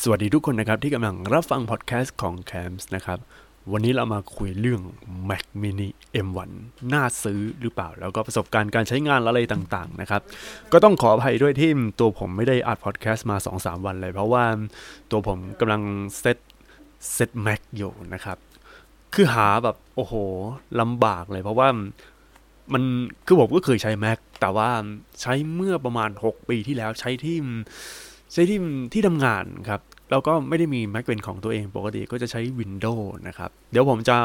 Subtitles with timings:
[0.00, 3.18] สวัสดีทุกคนนะครับ ที่กำลังรับฟังพอดแคสต์ของ Camps นะครับ
[3.72, 4.82] วันนี้เรามาคุยเรื่อง
[5.28, 5.88] Mac Mini
[6.26, 6.50] M1
[6.92, 10.22] น่าซื้อหรือเปล่า แล้วก็ประสบการณ์การใช้งานอะไรต่างๆนะครับ
[10.72, 11.70] ก็ต้องขออภัยด้วยที่
[12.00, 14.44] ตัวผมไม่ได้อัดพอดแคสต์มา 2-3 วันเลย เพราะว่า
[15.10, 15.82] ตัวผมกำลัง
[16.18, 16.38] เซต
[17.12, 18.38] เซต Mac อยู่นะครับ
[19.14, 20.14] คือหาแบบโอ้โห
[20.80, 21.68] ลำบากเลย เพราะว่า
[22.72, 22.82] มัน
[23.26, 24.68] คือผมก็เคยใช้ Mac แต่ว่า
[25.20, 27.36] ใช้เมื่อประมาณ 6 ปีที่แล้วใช้ที่
[28.32, 28.58] ใช้ที่
[28.92, 29.80] ที่ทำงานครับ
[30.10, 34.16] แล้วก็ไม่ได้มี Mac เป็นของตัวเองปกติก็จะใช้ Windows นะครับ เดี๋ยวผมจะ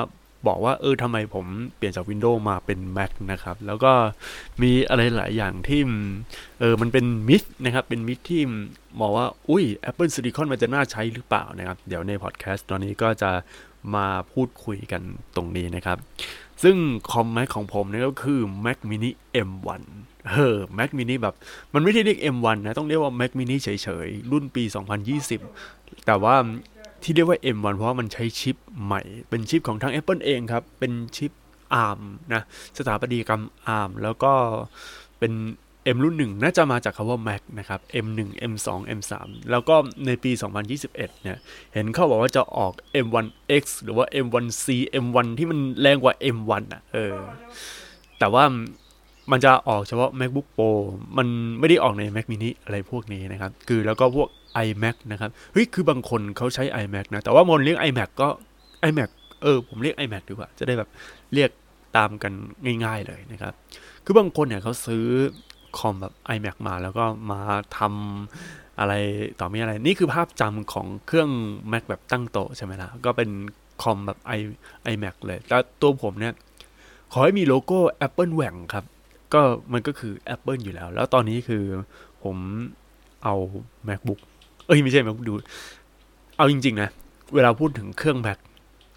[0.47, 1.45] บอกว่าเออทำไมผม
[1.77, 3.91] เปลี่ยนจาก Windows มาเป็น Mac นะครับ แล้วก็
[4.61, 5.81] มีอะไรหลายอย่างที่
[6.59, 8.41] เออมันเป็นมิสนะครับ เป็นมิสที่
[9.01, 13.31] บอกว่า อุ้ย Apple Silicon มันจะน่าใช้หรือเปล่านะครับ เดี๋ยวในพอดแคสต์ตอนนี้ก็จะ
[13.95, 15.01] มาพูดคุยกัน
[15.35, 15.97] ตรงนี้นะครับ
[16.63, 16.75] ซึ่ง
[17.11, 19.11] คอม Mac ของผมนี่ก็คือ Mac Mini
[19.47, 19.83] M1
[20.31, 21.35] เออ Mac Mini แบบ
[21.73, 23.69] มันไม่ได้เรียก M1 นะ ต้องเรียกว่า Mac Mini เฉ
[24.05, 24.63] ยๆ รุ่นปี
[25.35, 26.35] 2020 แต่ว่า
[27.03, 31.31] ที่เรียกว่า M1 เพราะว่ามันใช้ชิปใหม่ เป็นชิปของทาง Apple เองครับ เป็นชิป
[31.85, 32.01] ARM
[32.33, 32.41] นะ
[32.77, 33.43] สถาปัตยกรรม
[33.79, 34.33] ARM แล้วก็
[35.19, 35.33] เป็น
[35.95, 38.67] M รุ่นหนึ่งน่าจะมาจากคำว่า Mac นะครับ M1 M2
[38.99, 39.13] M3
[39.51, 40.31] แล้วก็ในปี
[40.77, 41.37] 2021 เนี่ย
[41.73, 42.73] เห็นเขาบอกว่าจะออก
[43.05, 44.65] M1X หรือว่า M1C
[45.03, 47.15] M1 ที่มันแรงกว่า M1 อะ เออ
[48.19, 48.43] แต่ว่า
[49.31, 50.69] มันจะออกเฉพาะ MacBook Pro
[51.17, 51.27] มัน
[51.59, 54.27] ไม่ได้ออกใน Mac mini อะไรพวกนี้นะครับ คือแล้วก็พวก
[54.65, 58.29] iMac นะครับ เฮ้ย คือบางคนเขาใช้ iMac นะ แต่ว่ามนเรียก iMac ก็
[58.89, 59.09] iMac
[59.41, 60.89] เออ ผมเรียก iMac ดีกว่า จะได้แบบ
[61.33, 61.49] เรียก
[61.97, 62.33] ตามกัน
[62.85, 63.53] ง่ายๆเลยนะครับ
[64.05, 65.05] คือบางคนเนี่ยเขาซื้อ
[65.77, 67.41] คอมแบบ iMac มาแล้วก็มา
[67.77, 68.93] ทำอะไร
[69.39, 71.29] ต่อมีอะไร นี่คือภาพจำของเครื่อง
[71.71, 73.29] Mac แบบตั้งโต๊ะใช่ไหมล่ะ ก็เป็น
[73.81, 74.39] คอมแบบ i
[74.91, 76.33] iMac เลย แล้วตัวผมเนี่ย
[77.11, 78.85] ขอให้มีโลโก้ Apple แหว่งครับ
[79.33, 79.41] ก็
[79.73, 81.63] มันก็คือ Apple อยู่แล้ว แล้วตอนนี้คือ
[82.23, 82.37] ผม
[83.23, 83.35] เอา
[83.87, 84.19] MacBook
[84.67, 85.33] เอ้ยไม่ใช่ MacBook ดู
[86.37, 86.89] เอาจริง ๆ นะ
[87.35, 88.37] เวลาพูดถึงเครื่อง Mac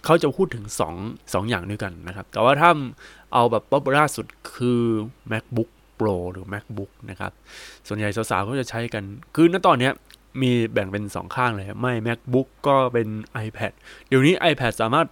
[0.05, 2.70] เขาจะพูดถึง2 2องอย่างด้วยกันนะครับ แต่ว่าถ้า
[3.33, 4.83] เอาแบบป๊อปล่าสุดคือ
[5.33, 7.33] MacBook Pro หรือ MacBook นะครับ
[7.86, 9.05] ส่วนใหญ่สาวๆก็จะใช้กัน
[9.35, 9.90] คือณตอนนี้
[10.42, 13.08] มีแบ่งเป็น 2 ข้างเลย ไม่ MacBook ก็เป็น
[13.46, 13.73] iPad
[14.08, 15.08] เดี๋ยวนี้ iPad สามารถ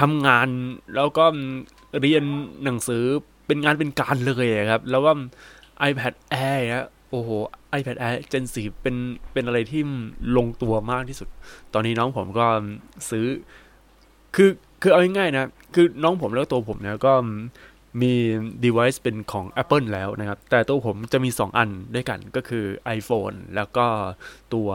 [0.00, 0.48] ทำงาน
[0.94, 1.24] แล้วก็
[2.00, 2.24] เรียน
[2.64, 3.04] หนังสือ
[3.50, 5.10] เป็นงานเป็นการเลยครับ แล้วก็
[5.90, 6.14] iPad
[6.48, 7.30] Air นะโอ้โห
[7.78, 8.96] iPad Air Gen 4เป็น
[9.32, 9.82] เป็นอะไรที่
[10.36, 11.28] ลงตัวมากที่สุด
[11.74, 12.46] ตอนนี้น้องผมก็
[13.10, 13.26] ซื้อ
[14.36, 14.50] คือ
[14.82, 17.12] คือเอาง่ายๆนะ คือน้องผมแล้วตัวผมเนี่ยก็
[18.02, 18.12] มี
[18.64, 22.64] device เป็นของ Apple แล้วนะครับ แต่ตัวผมจะมี 2 อันด้วยกันก็คือ
[22.98, 23.86] iPhone แล้วก็
[24.54, 24.68] ตัว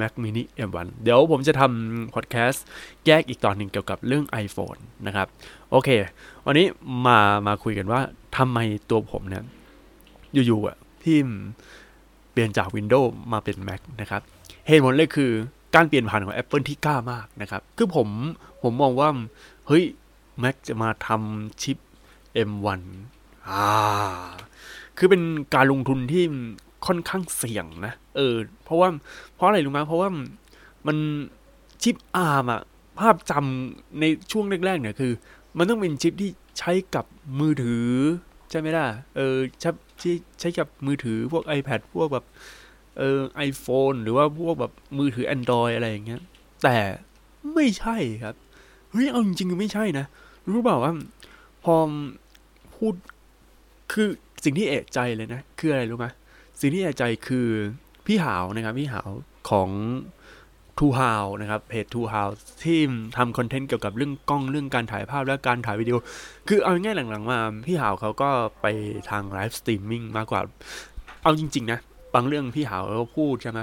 [0.00, 2.64] Mac mini M1 เดี๋ยวผมจะทำพอดแคสต์
[3.06, 5.26] แยกอีกตอนหนึ่งเกี่ยวกับเรื่อง iPhone นะครับ
[5.70, 5.88] โอเค
[6.46, 6.66] วันนี้
[7.06, 8.00] มามาคุยกันว่า
[8.36, 8.58] ทำไม
[8.90, 9.44] ตัวผมเนี่ย
[10.46, 11.18] อยู่ๆอะที่
[12.32, 14.22] เปลี่ยนจาก Windows มาเป็น Mac นะครับ
[14.66, 15.30] เหตุผลเลยคือ
[15.74, 18.08] การเปลี่ยนผ่านของ Apple ที่กล้ามากนะครับ คือผม
[18.62, 19.08] ผมมองว่า
[19.66, 19.84] เฮ้ย
[20.42, 21.76] Mac จะมาทำชิป
[22.48, 22.82] M1
[23.48, 23.66] อ่า
[24.98, 25.22] คือเป็น
[25.54, 26.24] การลงทุนที่
[26.86, 28.34] ค่อนข้างเสี่ยงนะ เออ
[28.64, 28.88] เพราะว่า
[29.34, 30.08] เพราะอะไรรู้ไหมเพราะว่า
[30.86, 30.96] มัน
[31.82, 32.60] ชิปอาร์มอะ
[32.98, 35.12] ภาพจำในช่วงแรกๆเนี่ยคือ
[35.58, 37.04] มันต้องเป็นชิปที่ใช้กับ
[37.40, 37.88] มือถือ
[38.50, 39.70] ใช่ไหมล่ะ เออใช้
[40.40, 42.24] ใช้กับมือถือพวก iPad พวกแบบ
[42.98, 46.22] เออไอโฟนหรือว่าพวกแบบมือถือ Android อะไรอย่างเงี้ย
[46.62, 46.76] แต่
[47.54, 48.34] ไม่ใช่ครับ
[48.90, 50.06] เฮ้ย เอาจริงๆไม่ใช่นะ
[50.44, 50.92] รู้เปล่าว่า
[51.64, 51.74] พอ
[52.84, 52.96] พูด
[53.92, 54.08] คือ
[54.44, 56.06] สิ่งที่เอะใจเลยนะ คืออะไรรู้ไหม
[56.60, 57.48] สิ่งที่เอะใจคือ
[58.06, 59.08] พี่หาวนะครับ พี่หาว
[59.50, 59.70] ของ
[60.78, 62.28] ทูฮาวนะครับเพจทูฮาว
[62.64, 62.78] ที่
[63.16, 65.96] ทำคอนเทนต์เกี่ยวกับเรื่องกล้องเรื่องการถ่ายภาพและการถ่ายวิดีโอ
[66.48, 68.30] คือเอาง่ายหลังๆมาพี่หาวเขาก็
[68.62, 68.66] ไป
[69.10, 70.40] ทาง live streaming มากกว่า
[71.22, 71.78] เอาจริง ๆ นะ
[72.14, 73.60] บางเรื่องพี่หาวเขาพูดใช่ไหม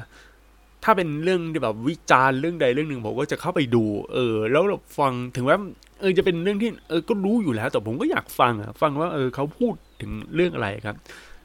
[0.83, 3.83] ถ้าเป็นเรื่องแบบวิจารณ์เรื่องใดเรื่องหนึ่งผมก็จะเข้าไปดู
[4.13, 4.63] เออ แล้ว
[4.97, 5.57] ฟังถึงว่า
[6.01, 10.95] เออจะเป็นเรื่องที่เออก็รู้อยู่แล้ว แต่ผมก็อยากฟังอะฟังว่าเออเขาพูดถึงเรื่องอะไรครับ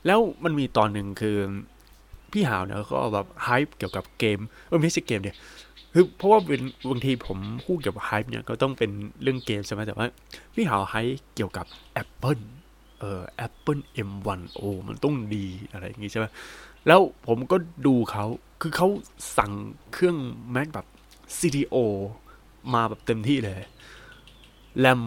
[0.07, 1.37] แล้วมันมีตอนหนึ่งคือ
[2.33, 5.37] พี่หาวเนี่ยก็แบบ hype เกี่ยวกับเกมเออไม่ใช่เกมเนี่ย
[5.95, 8.91] คือเพราะว่าเป็นบางทีผมพูดเกี่ยวกับไฮป์เนี่ยก็ต้องเป็น
[9.23, 10.07] เรื่องเกมใช่ไหมแต่ว่า
[10.55, 11.67] พี่หาวไฮป์เกี่ยวกับ
[12.03, 12.43] Apple
[13.01, 16.27] เออ Apple M1 โอ้มันต้องดีอะไรอย่างงี้ใช่ไหม
[16.87, 18.25] แล้วผมก็ดูเขา
[18.61, 18.89] คือเขา
[19.39, 19.53] สั่ง
[19.93, 20.17] เครื่อง
[20.55, 20.87] Mac แบบ
[21.39, 21.77] CDO
[22.75, 23.57] มาแบบเต็มที่เลย
[24.79, 25.01] แรม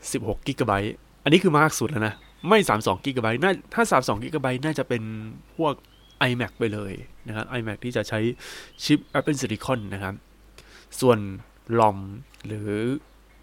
[0.00, 2.14] 16กิกะไบต์อันนี้คือมากสุดแล้วนะ
[2.48, 5.02] ไม่ 32กิกะไบต์น่าถ้า 32กิกะไบต์น่าจะเป็น
[5.56, 5.74] พวก
[6.28, 6.92] iMac ไปเลย
[7.28, 8.20] นะครับ iMac ที่จะใช้
[8.84, 10.14] ชิป Apple Silicon นะครับ
[11.00, 11.18] ส่วน
[11.78, 11.98] ลอม
[12.46, 12.68] หรือ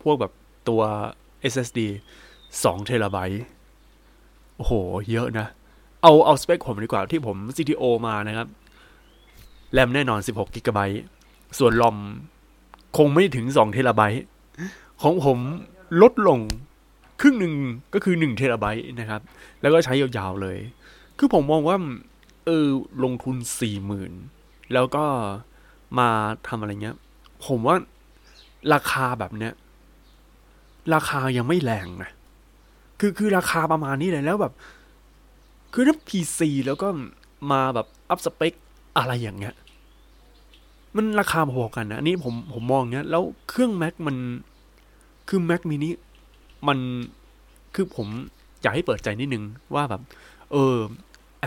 [0.03, 0.33] พวกแบบ
[0.69, 0.81] ตัว
[1.51, 1.79] SSD
[2.31, 3.43] 2เทราไบต์
[4.57, 4.73] โอ้โห
[5.11, 5.47] เยอะนะ
[6.01, 8.47] เอาเอาสเปคผมดีกว่าที่ผม CTO มานะครับ
[9.73, 11.01] แรมแน่นอน 16กิกะไบต์
[11.59, 11.97] ส่วนลอม
[12.97, 14.23] คงไม่ถึงสองเทราไบต์
[15.01, 15.39] ของผม
[16.01, 16.39] ลดลง
[17.21, 17.53] ครึ่งหนึ่ง
[17.93, 19.21] ก็คือหนึ่งเทราไบต์นะครับ
[19.61, 20.57] แล้วก็ใช้ยาวๆเลย
[21.17, 21.77] คือผมมองว่า
[22.45, 22.67] เออ
[23.03, 24.13] ลงทุนสี่หมื่น
[24.73, 25.03] แล้วก็
[25.99, 26.09] มา
[26.47, 26.95] ทำอะไรเงี้ย
[27.45, 27.75] ผมว่า
[28.73, 29.53] ราคาแบบเนี้ย
[30.93, 32.09] ราคายังไม่แรงนะ
[32.99, 34.53] คือคือราคาประมาณนี้เลยแล้วแบบ
[35.73, 36.87] คือถ้า PC แล้วก็
[37.51, 38.53] มาแบบอัพสเปค
[38.97, 39.55] อะไรอย่างเงี้ย
[40.95, 44.17] มันราคาพอกันนะอันนี้ผมผมมองเงี้ย แล้วเครื่อง Mac มัน
[45.27, 45.89] คือ Mac mini
[46.67, 46.79] มัน
[47.75, 48.07] คือผม
[48.61, 49.43] อยากให้เปิดใจนิดนึง
[49.75, 50.01] ว่าแบบ
[50.51, 50.77] เออ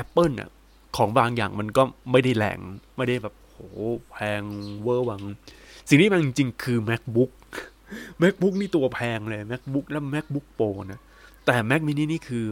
[0.03, 0.51] Apple เนี่ย
[0.97, 2.59] ของบางอย่างมันก็ไม่ได้แรง
[2.97, 3.59] ไม่ได้แบบโห
[4.11, 4.43] แพง
[4.83, 5.23] เวอร์วัง
[5.89, 7.33] สิ่งที่มันจริงๆคือ macbook
[8.23, 11.01] macbook นี่ตัวแพงเลย macbook และ macbook pro นะ
[11.47, 12.49] แต่ mac mini นี่คือ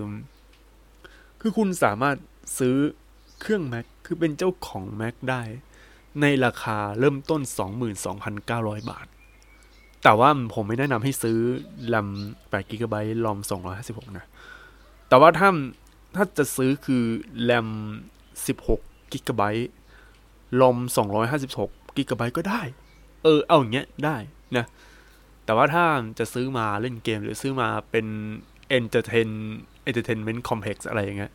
[1.40, 2.16] คือคุณสามารถ
[2.58, 2.76] ซื้อ
[3.40, 5.42] เครื่อง mac คือเป็นเจ้าของ mac ได้
[6.20, 7.40] ในราคาเริ่มต้น
[8.16, 9.06] 22,900 บาท
[10.02, 11.38] แต่ว่าผมไม่แนะนำให้ซื้อ
[11.88, 12.08] แรม
[12.40, 12.94] 8 g b
[13.24, 13.38] ลอม
[13.78, 14.26] 256 นะ
[15.08, 15.50] แต่ว่าถ้า
[16.16, 17.04] ถ้าจะซื้อคือ
[17.42, 17.68] แรม
[18.46, 19.42] 16 g b
[20.60, 20.76] ลอม
[21.38, 22.62] 256 g b ก็ได้
[23.22, 24.16] เออ เอาอย่างเงี้ยได้
[24.56, 24.66] นะ
[25.44, 25.84] แต่ว่าถ้า
[26.18, 28.06] จะซื้อมาเล่นเกมหรือซื้อมาเป็น
[28.78, 29.30] entertain
[29.88, 31.32] entertainment complex อะไรอย่างเงี้ย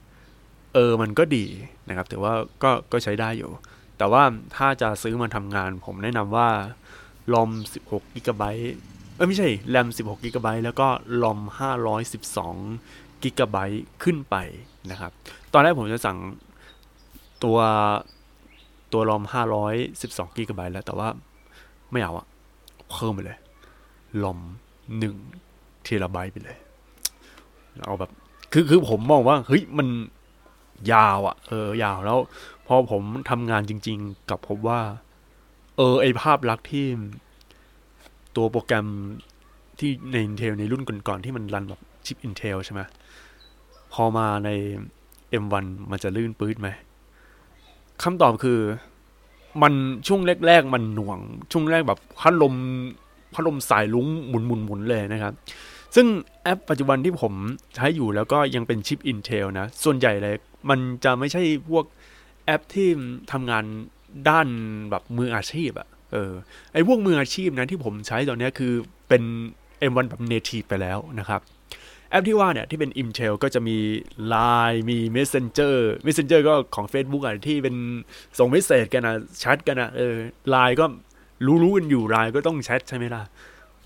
[0.74, 1.46] เออ มันก็ดี
[1.90, 2.34] นะครับ แต่ว่า
[2.64, 3.52] ก็ก็ใช้ได้อยู่
[3.98, 4.24] แต่ว่า
[4.56, 6.50] ถ้าจะซื้อมาทำงานผมแนะนำว่า
[7.34, 7.50] ลอม
[7.88, 8.44] 16 g b
[9.16, 10.88] เออไม่ใช่แรม 16 g b แล้วก็
[11.24, 11.40] ลอม
[12.52, 13.26] 512 g
[13.56, 13.58] b
[14.04, 14.36] ขึ้นไป
[14.92, 15.12] นะครับ
[15.54, 16.18] ตอนแรกผมจะสั่ง
[17.44, 17.58] ตัว
[18.94, 19.24] ตัวรอม
[19.80, 21.08] 512 กิกะไบต์แล้ว แต่ว่า
[21.92, 22.26] ไม่เอาอะ
[22.92, 23.40] เพิ่มไปเลย
[24.24, 24.40] ลอม
[25.12, 26.58] 1 เทราไบต์ไปเลย
[27.86, 28.12] เอาแบบ
[28.54, 29.88] คือคือผมมองว่า เฮ้ย มัน
[30.94, 32.18] ยาวอะเออ ยาวแล้ว
[32.68, 34.80] พอผมทำงานจริง ๆ กับพบว่า
[35.78, 36.86] เออไอภาพลักษณ์ที่
[38.36, 38.88] ตัวโปรแกรม
[39.80, 42.82] ที่ใน Intel ในรุ่นก่อนๆที่มันรันแบบชิป Intel ใช่ไหม
[43.94, 44.50] พอมาใน
[45.44, 46.70] M1 มันจะลื่นปื๊ดไหม
[48.04, 48.60] คำตอบคือ
[49.62, 49.74] มัน
[50.08, 51.20] ช่วงแรกๆมันหน่วง
[51.52, 52.56] ช่วงแรกแบบพัดลม
[53.34, 55.34] พัดลมสายลุ้งหมุนหมุนหมุนเลยนะครับ
[55.96, 56.08] ซึ่ง
[56.44, 57.34] แอปปัจจุบันที่ผม
[57.76, 60.36] ใช้อยู่แล้วก็ยังเป็นชิป Intel นะ ส่วนใหญ่เลย
[60.70, 61.86] มันจะไม่ใช่พวก
[62.46, 62.88] แอปที่
[63.32, 63.66] ทำงาน
[64.30, 64.48] ด้าน
[64.89, 66.31] แบบมืออาชีพอะเออ
[66.74, 68.74] ไอพวกมืออาชีพนะที่ผมใช้ตอนนี้คือ
[69.09, 69.24] เป็น
[69.92, 71.42] M1 แบบ native ไปแล้วนะครับ
[72.09, 73.77] แอปที่ว่าเนี่ยที่เป็น Intel ก็จะมี
[74.33, 75.75] Line มี Messenger
[76.06, 77.75] Messenger ก็ของ Facebook อะที่เป็น
[78.38, 80.15] ส่งเมสเซจกันนะแชทกันนะเออ
[80.54, 80.86] Line ก็
[81.63, 83.24] รู้ๆกันอยู่ Line ก็ต้องแชทใช่ไหมล่ะ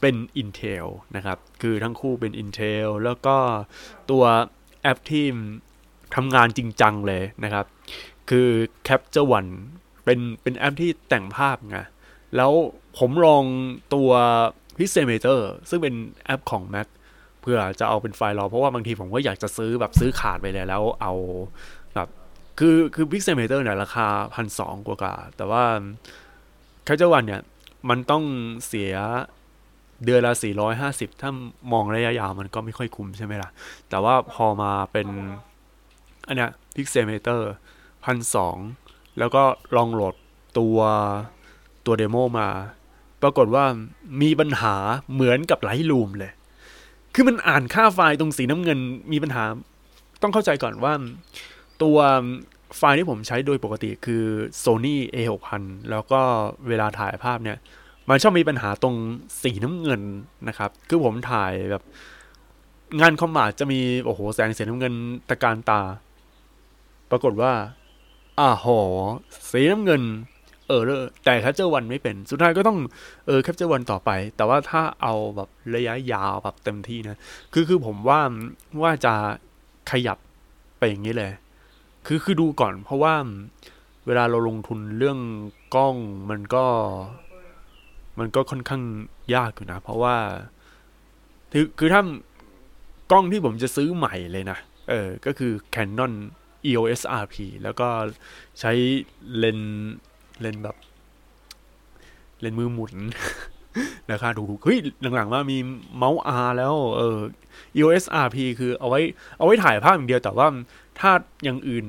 [0.01, 0.85] เป็น Intel
[1.15, 3.35] นะครับ คือทั้งคู่เป็น Intel แล้วก็
[4.09, 4.23] ตัว
[4.81, 5.25] แอปที่
[6.15, 7.65] ทำงานจริงจังเลยนะครับ
[8.29, 8.49] คือ
[8.87, 9.51] Capture One
[10.05, 11.79] เป็นเป็นแอปที่แต่งภาพไง
[12.37, 12.51] แล้ว
[12.97, 13.43] ผมลอง
[13.93, 14.11] ตัว
[14.77, 15.39] Pixelmator
[15.69, 15.95] ซึ่งเป็น
[16.25, 16.87] แอปของ Mac
[17.41, 21.13] เพื่อจะเอาเป็นไฟล์รอ เพราะว่าบางทีผมก็อยากจะซื้อแบบซื้อขาดไปเลยแล้วเอา
[21.95, 22.07] แบบ
[22.59, 25.63] คือคือ Pixelmator เนี่ยราคาพันสองกว่าแต่ว่า
[26.87, 27.41] Capture One เนี่ย
[27.89, 28.23] มันต้อง
[28.67, 28.93] เสีย
[30.05, 30.33] เดือนละ
[30.77, 31.31] 450 ถ้า
[31.71, 33.49] มองระยะยาวมันก็ไม่ค่อยคุ้มใช่ไหมล่ะ
[33.89, 35.07] แต่ว่าพอมาเป็น
[36.27, 37.41] อันเนี้ย Pixelmator
[38.05, 38.55] พันสอง
[39.19, 39.43] แล้วก็
[39.75, 40.15] ลองโหลด
[40.57, 40.77] ตัว
[41.85, 42.49] ตัวเดโมมา
[43.21, 43.65] ปรากฏว่า
[44.21, 44.75] มีปัญหา
[45.13, 46.31] เหมือนกับไลท์รูมเลย
[47.13, 48.79] คือมันอ่านค่าไฟล์ตรงสีน้ำเงิน
[49.11, 49.43] มีปัญหา
[50.21, 50.93] ต้องเข้าใจก่อนว่า
[51.83, 51.97] ตัว
[52.77, 54.23] ไฟล์ที่ผมใช้โดยปกติคือ
[54.63, 56.21] Sony A6000 แล้วก็
[56.67, 57.57] เวลาถ่ายภาพเนี่ย
[58.09, 58.95] มันชอบมีปัญหาตรง
[59.43, 60.01] สีน้ำเงิน
[60.47, 61.83] นะครับ คือผมถ่ายแบบ
[63.01, 64.93] งาน Commart จะมี โอ้โห แสงสีน้ำเงิน
[65.29, 65.81] ตระการตา
[67.11, 67.51] ปรากฏว่า
[68.39, 68.79] อ่าหอ
[69.51, 70.03] สีน้ำเงิน
[70.67, 70.81] เออ
[71.25, 72.77] แต่ Capture One ไม่เป็น สุดท้ายก็ต้อง
[73.27, 77.17] เออ Capture One ต่อไป แต่ว่าถ้าเอาแบบระยะยาวแบบเต็มที่นะ
[77.53, 78.19] คือคือผมว่า
[78.81, 79.13] ว่าจะ
[79.91, 80.17] ขยับ
[80.77, 81.31] ไปอย่างนี้เลย
[82.07, 83.13] คือคือดูก่อน เพราะว่า
[84.05, 85.19] เวลาเราลงทุนเรื่อง
[85.75, 85.95] กล้อง
[86.29, 86.65] มันก็
[88.19, 88.83] มันก็ค่อนข้าง
[89.35, 90.15] ยากอยู่นะ เพราะว่า
[91.51, 92.01] คือคือถ้า
[93.11, 94.57] กล้องที่ผมจะซื้อใหม่เลยนะ
[94.89, 96.13] เออ ก็คือ Canon
[96.69, 97.87] EOS RP แล้วก็
[98.59, 98.71] ใช้
[99.37, 99.59] เลน
[100.41, 100.75] เลนแบบ
[102.41, 102.93] เลนมือหมุน
[104.11, 104.77] ราคาถูกๆเฮ้ย
[105.15, 105.57] หลังๆมามี
[105.97, 107.19] เมาส์ R แล้วเออ
[107.75, 108.99] EOS RP คือเอาไว้
[109.37, 110.47] เอาไว้ถ่ายภาพอย่างเดียวแต่ว่า
[110.99, 111.11] ถ้า
[111.43, 111.85] อย่างอื่น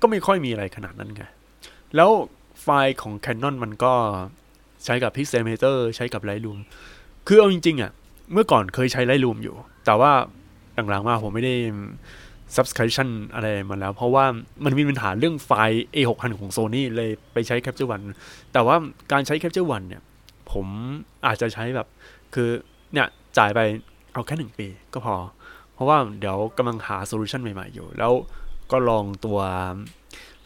[0.00, 1.22] ก็ไม่ค่อยมีอะไรขนาดนั้นไง
[1.96, 2.10] แล้ว
[2.62, 3.94] ไฟล์ของ Canon มันก็
[4.84, 6.58] ใช้กับ Pixelmator ใช้กับ Lightroom
[7.26, 7.92] คือเอาจริงๆอะ
[8.32, 9.56] เมื่อก่อนเคยใช้ Lightroom อยู่
[9.86, 10.12] แต่ว่า
[10.88, 11.54] หลังๆมาผมไม่ได้
[12.56, 14.24] subscription อะไรมาแล้ว เพราะว่า
[14.64, 18.06] มันมีปัญหาเรื่องไฟล์ A6000 ของ Sony เลยไปใช้ Capture One
[18.52, 18.76] แต่ว่า
[19.12, 20.02] การใช้ Capture One เนี่ย
[20.52, 20.66] ผม
[21.26, 21.88] อาจจะใช้แบบ
[22.34, 22.48] คือ
[22.92, 23.08] เนี่ย
[23.38, 23.60] จ่ายไป
[24.12, 25.16] เอาแค่หนึ่งปีก็พอ
[25.74, 28.12] เพราะว่าเดี๋ยวกำลังหา solution ใหม่ๆอยู่ แล้ว
[28.70, 29.38] ก็ลองตัว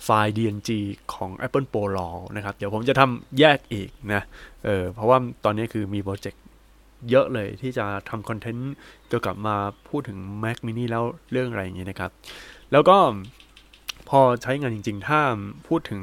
[0.05, 0.71] ไฟล์ DNG
[1.15, 4.23] ของ Apple Pro รอนะครับ เดี๋ยวผมจะทำแยกอีกนะ
[4.65, 6.43] เออเพราะว่าตอนนี้คือมี project
[7.11, 8.73] เยอะเลยที่จะทำ content
[9.09, 9.57] เกี่ยวกับมา
[9.89, 12.11] พูดถึง Mac mini แล้วเรื่องอะไรอย่างนี้นะครับ
[12.73, 12.97] แล้วก็
[14.09, 15.21] พอใช้งานจริง ๆ ถ้า
[15.69, 16.03] พูดถึง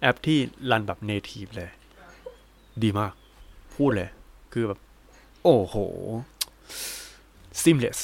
[0.00, 0.38] แอปที่
[0.70, 1.70] รันแบบ native เลย
[2.82, 3.12] ดีมาก
[3.76, 4.08] พูดเลย
[4.52, 4.80] คือแบบ
[5.42, 5.74] โอ้โห
[7.62, 7.98] seamless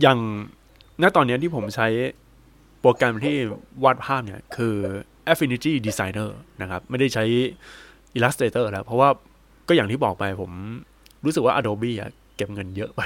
[0.00, 0.18] อย่าง
[1.02, 1.88] ณตอนนี้ที่ผมใช้
[2.80, 3.36] โปรแกรมที่
[3.84, 4.74] วาดภาพเนี่ย คือ
[5.32, 6.30] Affinity Designer
[6.62, 7.24] นะครับ ไม่ได้ใช้
[8.16, 9.10] Illustrator แล้ว เพราะว่า
[9.68, 10.50] ก็อย่างที่บอกไปผม
[11.24, 13.02] รู้สึกว่า Adobe อะเก็บเงินเยอะไป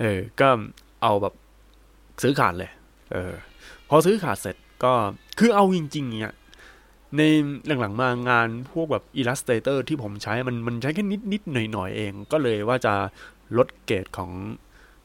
[0.00, 0.48] เออ ก็
[1.02, 1.34] เอาแบบ
[2.22, 2.70] ซื้อขาดเลย
[3.12, 3.32] เออ
[3.88, 4.92] พอซื้อขาดเสร็จก็
[5.38, 6.34] คือเอาจริงๆเนี่ย
[7.16, 7.22] ใน
[7.80, 12.94] หลังๆมางานพวกแบบ Illustrator ที่ผมใช้มันมันใช้แค่นิดๆหน่อยๆเอง ก็เลยว่าจะ
[13.56, 14.30] ลดเกรดของ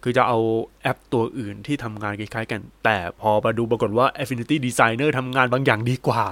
[0.04, 0.40] คือจะเอา
[0.82, 6.24] แอปตัวอื่นที่ทำงานคล้ายๆกัน แต่พอมาดูปรากฏว่า Affinity Designer ทำงานบางอย่างดีกว่า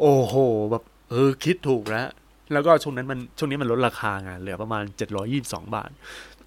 [0.00, 0.34] โอ้โห
[0.70, 2.08] แบบ เออ คิดถูกแล้ว
[2.52, 4.84] แล้วก็ช่วงนั้นมันช่วงนี้มันลดราคาไงเหลือประมาณ
[5.28, 5.90] 722 บาท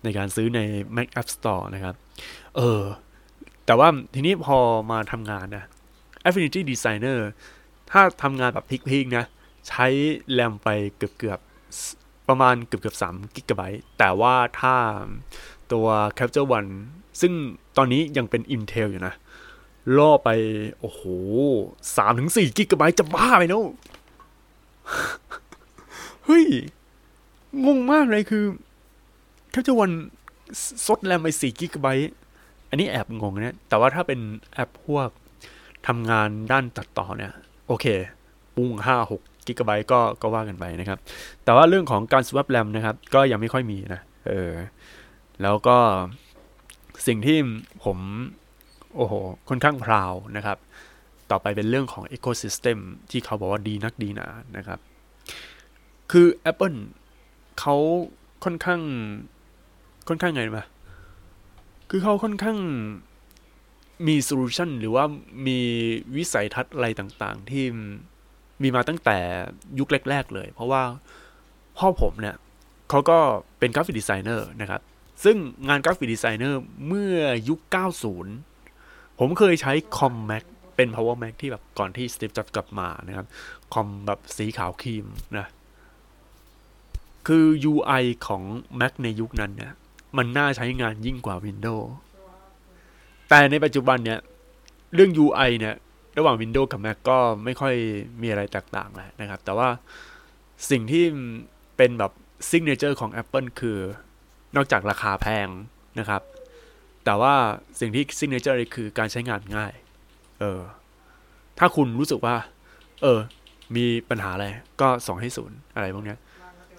[0.03, 0.59] ในการซื้อใน
[0.95, 1.95] Mac App Store นะครับ
[2.57, 2.83] เออ
[3.65, 4.57] แต่ว่าทีนี้พอ
[4.91, 5.65] มาทำงานนะ
[6.27, 7.19] Affinity Designer
[7.91, 9.25] ถ้าทำงานแบบพิกๆนะ
[9.67, 9.85] ใช้
[10.33, 14.75] แรมไปเกือบๆ ประมาณเกือบเกือบ3กิกะไบต์แต่ว่าถ้า
[15.71, 16.71] ตัว Capture One
[17.21, 17.33] ซึ่ง
[17.77, 19.13] ตอนนี้ยังเป็น Intel อยู่นะ
[19.97, 20.29] ล่อไป
[20.79, 21.01] โอ้โห
[21.81, 23.65] 3-4กิกะไบต์จะบ้าไปเนาะ
[27.65, 28.45] งงมากเลยคือ
[29.53, 29.95] Capture One
[30.85, 32.13] ซดแรมไป4กิกะไบต์
[32.69, 34.19] อันนี้แอบงงนะ แต่ว่าถ้าเป็น
[34.53, 35.09] แอปพวก
[35.87, 37.31] ทำงานด้านตัดต่อเนี่ย
[37.67, 37.85] โอเค
[38.55, 40.99] ปุ้งห้าหกกิกะไบต์ก็ก็ว่ากันไปนะครับ
[41.43, 44.51] แต่ว่าเรื่องของการ swap RAM นะครับ ก็ยังไม่ค่อยมีนะ เออ
[45.41, 45.77] แล้วก็
[47.07, 47.37] สิ่งที่
[47.83, 47.97] ผม
[48.95, 49.13] โอ้โห
[49.49, 50.57] ค่อนข้างพราวนะครับ
[51.31, 52.77] ต่อไปเป็นเรื่องของ ecosystem
[53.11, 54.27] ที่เขาบอกว่าดีนักดีหนา
[54.57, 54.79] นะครับ
[56.11, 56.79] คือ Apple
[57.59, 57.75] เขา
[58.43, 58.81] ค่อนข้าง
[60.07, 60.63] ค่อนข้างไงมา
[61.89, 62.57] คือเขาค่อนข้าง
[64.07, 65.05] มีโซลูชันหรือว่า
[65.47, 65.59] มี
[66.15, 67.63] วิสัยทัศน์อะไรต่างๆ ที่
[68.61, 69.17] มีมาตั้งแต่
[69.79, 70.83] ยุคแรก ๆ เลย เพราะว่า
[71.77, 72.35] พ่อผมเนี่ย
[72.89, 73.17] เขาก็
[73.59, 74.81] เป็น graphic designer นะครับ
[75.23, 77.17] ซึ่งงาน graphic designer เมื่อ
[77.49, 77.59] ยุค
[78.39, 80.43] 90 ผมเคยใช้คอม Mac
[80.75, 83.27] เป็น Power Mac ที่แบบก่อนที่ Steve Jobs กลับมานะครับ
[83.73, 85.05] คอมแบบสีขาวครีม
[85.37, 85.47] นะ
[87.27, 88.43] คือ UI ของ
[88.79, 89.73] Mac ในยุคนั้นเนี่ย
[90.17, 91.87] มันน่าใช้งานยิ่งกว่า Windows
[93.29, 94.19] แต่ในปัจจุบันเนี่ย
[94.93, 95.75] เรื่อง UI เนี่ย
[96.17, 97.75] ระหว่าง Windows กับ Mac ก็ไม่ค่อย
[98.21, 99.69] มีอะไรแตกต่างแล้วนะครับ แต่ว่า
[100.69, 101.03] สิ่งที่
[101.77, 102.11] เป็นแบบ
[102.49, 103.77] signature ของ Apple คือ
[104.55, 105.47] นอกจากราคาแพง
[105.99, 106.21] นะครับ
[107.05, 107.35] แต่ว่า
[107.79, 109.73] สิ่งที่ signature เลยคือการใช้งานง่าย
[110.39, 110.61] เออ
[111.59, 112.35] ถ้าคุณรู้สึกว่า
[113.01, 113.19] เออ
[113.75, 114.47] มีปัญหาอะไร
[114.81, 116.15] ก็ส่งให้ศูนย์อะไรพวกนี้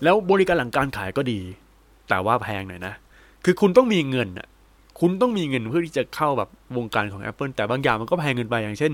[0.02, 1.40] แล้วบริการหลังการขายก็ดี
[2.08, 2.94] แต่ว่าแพงหน่อยนะ
[3.44, 4.48] คือคุณต้องมีเงินอะ
[5.00, 8.92] คุณต้องมีเงินเพื่อที่จะเข้าแบบวงการของ Apple แต่บางอย่างมันก็แพงเกินไปอย่างเช่น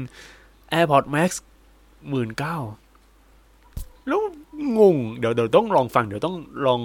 [0.72, 1.30] AirPod Max
[2.08, 2.56] หมื่นเก้า
[4.06, 4.20] แล้ว
[4.78, 6.80] งง เดี๋ยวเดี๋ยวต้องลองฟัง เดี๋ยวต้องลอง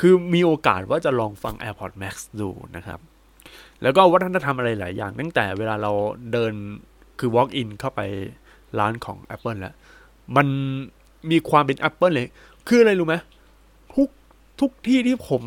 [0.00, 3.00] คือมีโอกาสว่าจะลองฟัง AirPod Max ดูนะครับ
[3.82, 5.92] แล้วก็วัฒนธรรมอะไรหลายอย่าง ตั้งแต่เวลาเรา
[6.32, 6.52] เดิน
[7.18, 8.00] คือ walk in เข้าไป
[8.78, 9.74] ร้านของ Apple แล้ว
[10.36, 10.46] มัน
[11.30, 12.28] มีความเป็น Apple เลย
[12.68, 13.14] คืออะไรรู้ไหม
[13.94, 14.08] ทุก
[14.60, 15.42] ทุกที่ที่ผม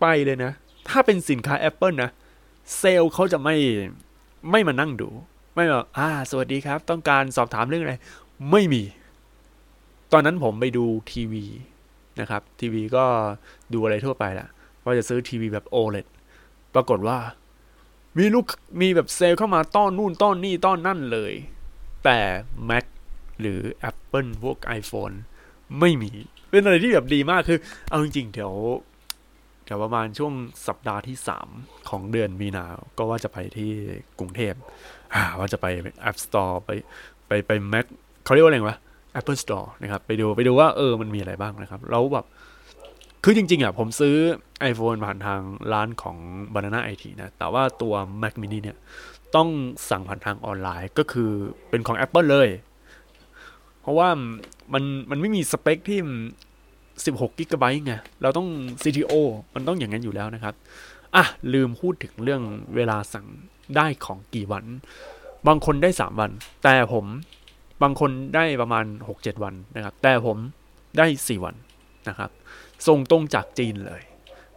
[0.00, 0.52] ไปเลยนะ
[0.88, 2.10] ถ้าเป็นสินค้า Apple นะ
[2.78, 3.56] เซลล์เขาจะไม่
[4.50, 5.08] ไม่มานั่งดู
[5.54, 7.94] ไม่แบบอ่า สวัสดีครับ ต้องการสอบถามเรื่องอะไร
[8.50, 8.82] ไม่มี
[10.12, 11.44] ตอนนั้นผมไปดูทีวี
[12.20, 13.04] นะครับ ทีวีก็
[13.72, 14.48] ดูอะไรทั่วไปแหละ
[14.84, 16.06] ว่าจะซื้อทีวีแบบ OLED
[16.74, 17.18] ปรากฏว่า
[18.18, 18.46] มีลูก
[18.80, 21.32] มีแบบเซลล์เข้ามาต้อนนู่นต้อนนี่ต้อนนั่นเลย
[22.04, 22.18] แต่
[22.68, 22.84] Mac
[23.40, 23.60] หรือ
[23.90, 25.14] Apple พวก iPhone
[25.80, 26.12] ไม่มี
[26.52, 28.52] เป็นอะไรที่แบบดีมากคือ เอาจริงๆเดี๋ยว
[29.64, 30.32] เดี๋ยวประมาณช่วง
[30.66, 31.16] สัปดาห์ที่
[31.52, 32.64] 3ของเดือนมีนา
[32.98, 33.70] ก็ว่าจะไปที่
[34.18, 34.54] กรุงเทพ
[35.38, 35.66] ว่าจะไป
[36.08, 36.70] App Store ไป
[37.26, 37.86] ไปไป Mac
[38.24, 38.78] เขาเรียกว่าอะไรวะ
[39.18, 42.26] Apple Store นะครับ ไปดูไปดูว่าเออมันมีอะไรบ้างนะครับ แล้วแบบ
[43.24, 44.16] คือจริง ๆอะผมซื้อ
[44.70, 45.40] iPhone ผ่านทาง
[45.72, 46.16] ร้านของ
[46.54, 48.76] Banana IT นะ แต่ว่าตัว Mac mini เนี่ย
[49.36, 49.48] ต้อง
[49.90, 51.30] สั่งผ่านทางออนไลน์ก็คือ
[51.68, 52.48] เป็นของ Apple เลย
[53.82, 54.08] เพราะว่า
[54.72, 56.00] มันมันไม่มีสเปคที่
[57.06, 58.48] 16กิกะไบต์ไง เราต้อง
[58.82, 59.14] CTO
[59.54, 60.54] มันต้องอย่างนั้นอยู่แล้วนะครับ
[61.16, 62.42] อะ ลืมพูดถึงเรื่อง
[62.74, 63.26] เวลาสั่ง
[63.76, 64.64] ได้ของกี่วัน
[65.48, 66.30] บางคนได้สามวัน
[66.64, 67.06] แต่ผม
[67.82, 70.36] บางคนได้ประมาณหกเจ็ดวันนะครับ แต่ผม
[70.98, 71.54] ได้สี่วัน
[72.08, 72.30] นะครับ
[72.86, 74.02] ส่งตรงจากจีนเลย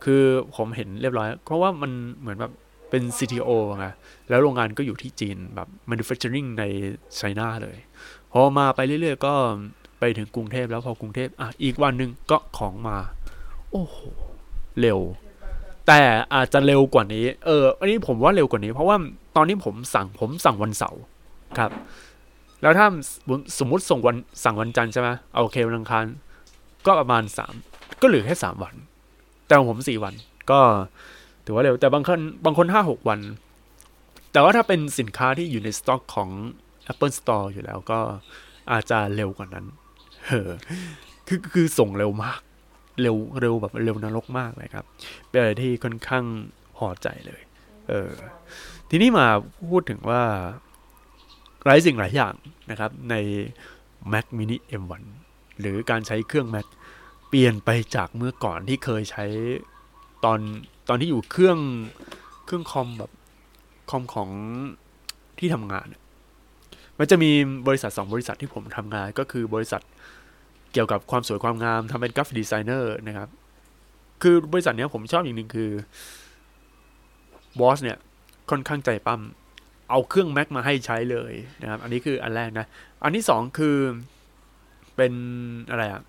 [0.03, 0.23] คือ
[0.55, 2.53] ผมเห็นเรียบร้อย เพราะว่ามันเหมือนแบบ
[2.89, 3.87] เป็น CTO ไง
[4.29, 6.63] แล้วโรงงานก็อยู่ที่จีนแบบ manufacturing ใน
[7.15, 7.77] ไชน่าเลย
[8.37, 9.33] พอมาไปเรื่อยๆ ก็
[9.99, 12.97] ไปถึงกรุงเทพแล้วพอกรุงเทพอะอีกวันหนึ่งก็ของมา
[13.71, 13.97] โอ้โห
[14.79, 14.99] เร็ว
[15.87, 16.01] แต่
[16.33, 18.97] อาจจะเร็วกว่านี้ เออ อันนี้ผมว่าเร็วกว่านี้ เพราะว่า
[19.35, 21.01] ตอนนี้ผมสั่งผมสั่งวันเสาร์
[21.57, 21.71] ครับ
[22.61, 22.87] แล้วถ้า
[23.59, 26.05] สมมติส่งวันสั่งวันจันทร์ใช่ไหมโอเควันอังคาร
[26.85, 27.53] ก็ประมาณสาม
[28.01, 28.75] ก็เหลือแค่สามวัน
[29.45, 30.13] แต่ของผมสี่วัน
[30.51, 30.59] ก็
[31.45, 33.19] ถือว่าเร็วแต่บางคนบางคนห้าหกวัน
[34.31, 36.29] แต่ว่าถ้าเป็นสินค้าที่อยู่ในสต็อกของ
[36.91, 37.99] Apple Store อยู่แล้วก็
[38.71, 39.65] อาจจะเร็วกว่านั้น
[40.27, 40.49] เออ
[41.27, 42.41] คือคือส่งเร็วมาก
[43.01, 44.85] เร็วเร็วแบบเร็วนรกมากเลยครับ
[45.29, 46.25] เป็นอะไรที่ค่อนข้าง
[46.77, 47.41] พอใจเลย
[47.87, 48.11] เออ
[48.89, 49.27] ทีนี้มา
[49.69, 50.21] พูดถึงว่า
[51.65, 52.35] หลายสิ่งหลายอย่าง
[52.71, 53.15] นะครับ ใน
[54.11, 55.03] Mac mini M1
[55.59, 56.67] หรือการใช้เครื่อง Mac
[57.29, 59.25] เปลี่ยนไปจากเมื่อก่อนที่เคยใช้
[60.25, 60.39] ตอน
[60.89, 61.59] ตอนที่อยู่เครื่อง
[62.45, 63.11] เครื่องคอมแบบ
[63.89, 64.29] คอมของ
[65.39, 65.87] ที่ทำงาน
[66.99, 67.31] มันจะมี
[67.67, 69.81] บริษัทสองบริษัทที่ผมทำงาน ก็คือบริษัท
[70.73, 73.29] เกี่ยวกับความสวยความงามทำเป็น graphic designer นะครับ
[74.23, 75.71] คือบริษัทนี้ผมชอบอย่างหนึ่งคือ
[77.59, 77.97] boss เนี่ย
[78.49, 79.21] ค่อนข้างใจป้ำ
[79.89, 82.65] เอาเครื่อง Mac มาให้ใช้เลยนะครับ อันนี้คืออันแรกนะ
[83.03, 83.77] อันที่สองคือ
[84.95, 85.13] เป็น
[85.69, 86.01] อะไรอะ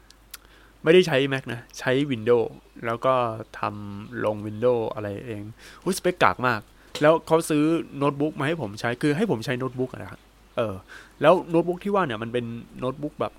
[0.85, 2.49] ไม่ได้ใช้ Mac นะ ใช้ Windows
[2.87, 3.15] แล้วก็
[3.59, 5.43] ทำลง Windows อะไรเอง
[5.85, 6.61] อุ้ยสเปคกากมาก
[7.03, 7.65] แล้วเขาซื้อ
[7.99, 10.21] โน้ตบุ๊กมาให้ผมใช้คือให้ผมใช้โน้ตบุ๊กนะครับ
[10.57, 10.75] เออ
[11.23, 12.45] แล้วโน้ตบุ๊กที่ว่าเนี่ยมันเป็น
[12.79, 13.33] โน้ตบุ๊กแบบ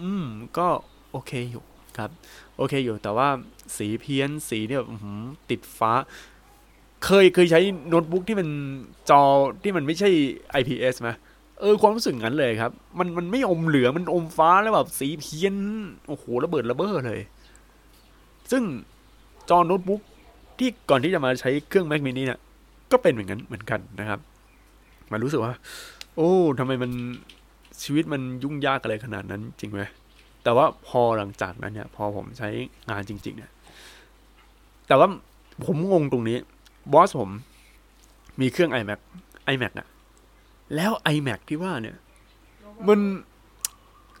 [0.00, 0.24] อืม
[0.58, 0.66] ก็
[1.12, 1.64] โอเคอยู่
[1.98, 2.10] ครับ
[2.56, 3.28] โอเคอยู่แต่ว่า
[3.76, 4.82] สีเพี้ยนสีเนี่ย
[5.50, 5.92] ติดฟ้า
[7.04, 8.48] เคยเคยใช้โน้ตบุ๊กที่มัน
[9.10, 9.22] จอ
[9.62, 10.10] ที่มันไม่ใช่
[10.60, 11.10] IPS ไหม
[11.60, 15.54] เออความรู้สึกงั้นเลยครับ มันมันไม่อมเหลืองมันอมฟ้าแล้วแบบสีเพี้ยน
[16.08, 17.20] โอ้โหระเบิดระเบ้อเลย
[18.50, 18.62] ซึ่ง
[19.50, 20.00] จอโน้ตบุ๊ก
[20.58, 22.40] ที่ก่อนที่จะมาใช้เครื่อง Mac mini เนี่ย
[22.92, 24.18] ก็เป็นเหมือนกันเหมือนกันนะครับ
[25.12, 25.52] มันรู้สึกว่า
[26.16, 26.90] โอ้ทำไมมัน
[27.82, 29.80] ชีวิตมันยุ่งยากอะไรขนาดนั้นจริงไหม
[30.44, 32.48] แต่ว่าพอหลังจากนั้นเนี่ย พอผมใช้
[32.90, 33.52] งานจริง ๆ เนี่ย
[34.88, 35.08] แต่ว่า
[35.66, 36.38] ผมงงตรงนี้
[36.92, 37.30] บอสผม
[38.40, 39.00] มีเครื่อง iMac
[39.52, 39.88] iMac อะ
[40.74, 41.96] แล้ว iMac ที่ว่าเนี่ย
[42.88, 42.98] มัน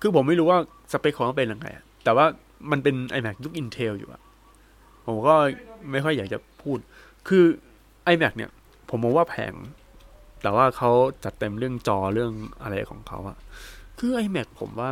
[0.00, 0.58] คือผมไม่รู้ว่า
[0.92, 1.68] สเปคของมันเป็นยังไง
[2.04, 2.26] แต่ว่า
[2.70, 4.22] มันเป็น iMac ยุค Intel อยู่อะ
[5.06, 5.34] ผมก็
[5.90, 6.78] ไม่ค่อยอยากจะพูด
[7.28, 7.44] คือ
[8.12, 8.50] iMac เนี่ย
[8.90, 9.52] ผมมองว่าแพง
[10.42, 10.90] แต่ว่าเขา
[11.24, 13.36] จัดเต็มเรื่องจอเรื่องอะไรของเขาอะ
[13.98, 14.88] คือ iMac ผมว่า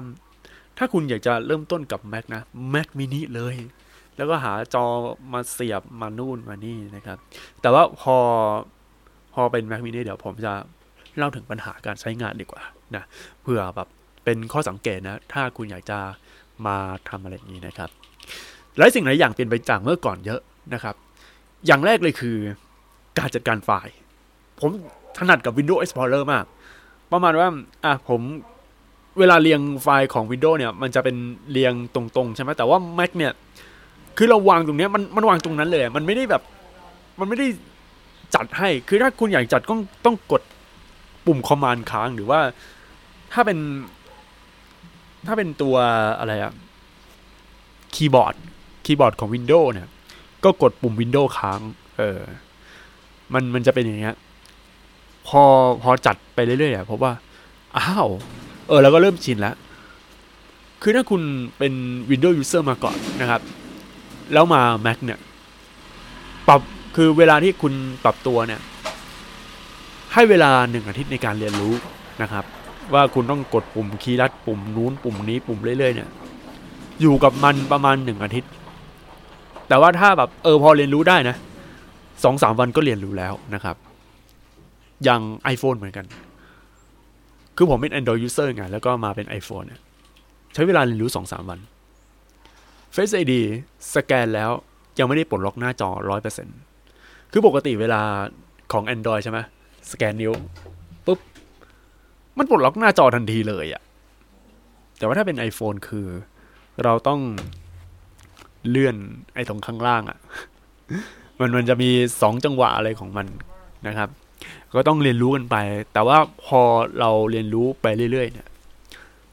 [0.78, 2.42] ถ้าคุณอยากจะเริ่มต้นกับ Mac นะ
[2.74, 3.56] Mac mini เลย
[4.16, 4.84] แล้วก็หาจอ
[5.32, 7.18] มาเสียบมานู่นมานี่นะครับ
[7.60, 8.16] แต่ว่าพอ
[9.34, 10.52] พอเป็น Mac mini เดี๋ยวผมจะ
[11.16, 12.62] เล่าถึงปัญหาการใช้งานดีกว่า
[12.96, 13.04] นะ
[13.42, 13.88] เพื่อแบบ
[14.24, 15.98] เป็นข้อสังเกตนะ ถ้าคุณอยากจะ
[16.66, 16.76] มา
[17.08, 17.90] ทำอะไรอย่างนี้นะครับ
[18.76, 20.40] หลายสิ่งหลายอย่างเปลี่ยนไปจากเมื่อก่อนเยอะ
[20.74, 20.94] นะครับ
[21.66, 22.36] อย่างแรกเลยคือ
[23.18, 23.94] การจัดการไฟล์
[24.60, 24.70] ผม
[25.16, 26.44] ถนัดกับ Windows Explorer มาก
[27.12, 27.48] ประมาณว่า
[27.84, 28.20] อะผม
[29.18, 31.16] เวลาเรียงไฟล์ของ Windows เนี่ย มันจะเป็น
[31.50, 33.32] เรียงตรงๆ ใช่ไหมแต่ว่า Mac เนี่ย
[34.16, 36.42] คือเราวางตรงเนี้ยมันมันวางตรงนั้นเลย มันไม่ได้แบบ
[37.20, 37.46] มันไม่ได้
[38.34, 39.74] จัดให้ คือถ้าคุณอยากจัดก็
[40.06, 40.42] ต้องกด
[41.26, 42.40] ปุ่ม command ค้างหรือว่า
[43.32, 43.58] ถ้าเป็น
[45.26, 45.76] ถ้าเป็นตัว
[46.18, 46.52] อะไรอะ
[47.94, 48.34] คีย์บอร์ด
[48.84, 49.88] คีย์บอร์ดของ Windows เนี่ย
[50.44, 51.60] ก็กดปุ่ม Windows ค้าง
[51.96, 52.20] เออ
[53.34, 54.16] มันมันจะเป็นอย่างเงี้ย
[55.28, 55.42] พอ
[55.82, 57.12] พอจัดไปเรื่อยๆอะพบว่า
[57.76, 58.08] อ้าว
[58.68, 59.54] เออแล้วก็เริ่มชินแล้ว
[60.82, 61.22] คือถ้าคุณ
[61.58, 61.72] เป็น
[62.10, 63.40] Windows User มาก่อนนะครับ
[64.32, 65.18] แล้วมา Mac เนี่ย
[66.48, 66.60] ปรับ
[66.96, 67.72] คือเวลาที่คุณ
[68.04, 68.60] ปรับตัวเนี่ย
[70.14, 71.72] ให้เวลาหนึ่งอาทิตย์ในการเรียนรู้
[72.22, 72.44] นะครับ
[72.94, 76.08] ว่าคุณต้องกดปุ่มคีย์ลัดปุ่มนู้นปุ่มนี้ปุ่มเรื่อยๆเนี่ย
[77.00, 78.50] อยู่กับมันประมาณหนึ่งอาทิตย์
[79.68, 81.36] แต่ว่าถ้าแบบเออพอเรียนรู้ได้นะ
[82.24, 83.76] สองสามวันก็เรียนรู้แล้วนะครับ
[85.04, 85.22] อย่าง
[85.54, 86.06] iPhone เหมือนกัน
[87.56, 89.80] คือผมเป็น Android user ไง แล้วก็มาเป็น iPhone เนี่ย
[90.54, 91.58] ใช้เวลาเรียนรู้สองสามวัน
[92.94, 93.32] Face ID
[93.94, 94.50] สแกนแล้ว
[94.98, 96.48] ยังไม่ได้ปลดล็อกหน้าจอร้อยเปอร์เซ็น
[97.32, 98.00] คือปกติเวลา
[98.72, 99.38] ของ Android ใช่ไหม
[99.92, 100.32] สแกนนิ้ว
[101.06, 101.18] ปุ๊บ
[102.38, 103.82] มันปลดล็อกหน้าจอทันทีเลยอะ
[104.98, 106.06] แต่ว่าถ้าเป็น iPhone คือ
[106.84, 107.20] เราต้อง
[108.68, 108.96] เลื่อน
[109.34, 110.18] ไอ้ตรงข้างล่างอะ
[111.40, 111.90] มันมันจะมี
[112.22, 113.26] สองจังหวะอะไรของมัน
[113.86, 114.08] นะครับ
[114.74, 115.56] ก็ต้องเรียนรู้กันไป
[115.92, 116.60] แต่ว่าพอ
[117.00, 118.48] เราเรียนรู้ไปเรื่อยๆเนี่ย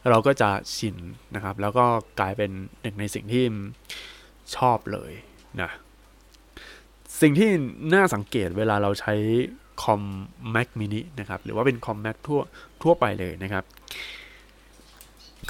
[0.10, 0.96] เราก็จะชิน
[1.36, 1.86] นะครับ แล้วก็
[2.20, 3.44] กลายเป็นหนึ่งในสิ่งที่
[4.56, 5.12] ชอบเลย
[5.62, 5.70] นะ
[7.22, 7.50] สิ่งที่
[7.94, 9.14] น่าสังเกตเวลาเราใช้
[9.84, 10.02] คอม
[10.56, 12.42] Mac mini นะครับ หรือว่าเป็นคอม Mac ทั่ว
[12.84, 13.64] ทั่วไปเลยนะครับ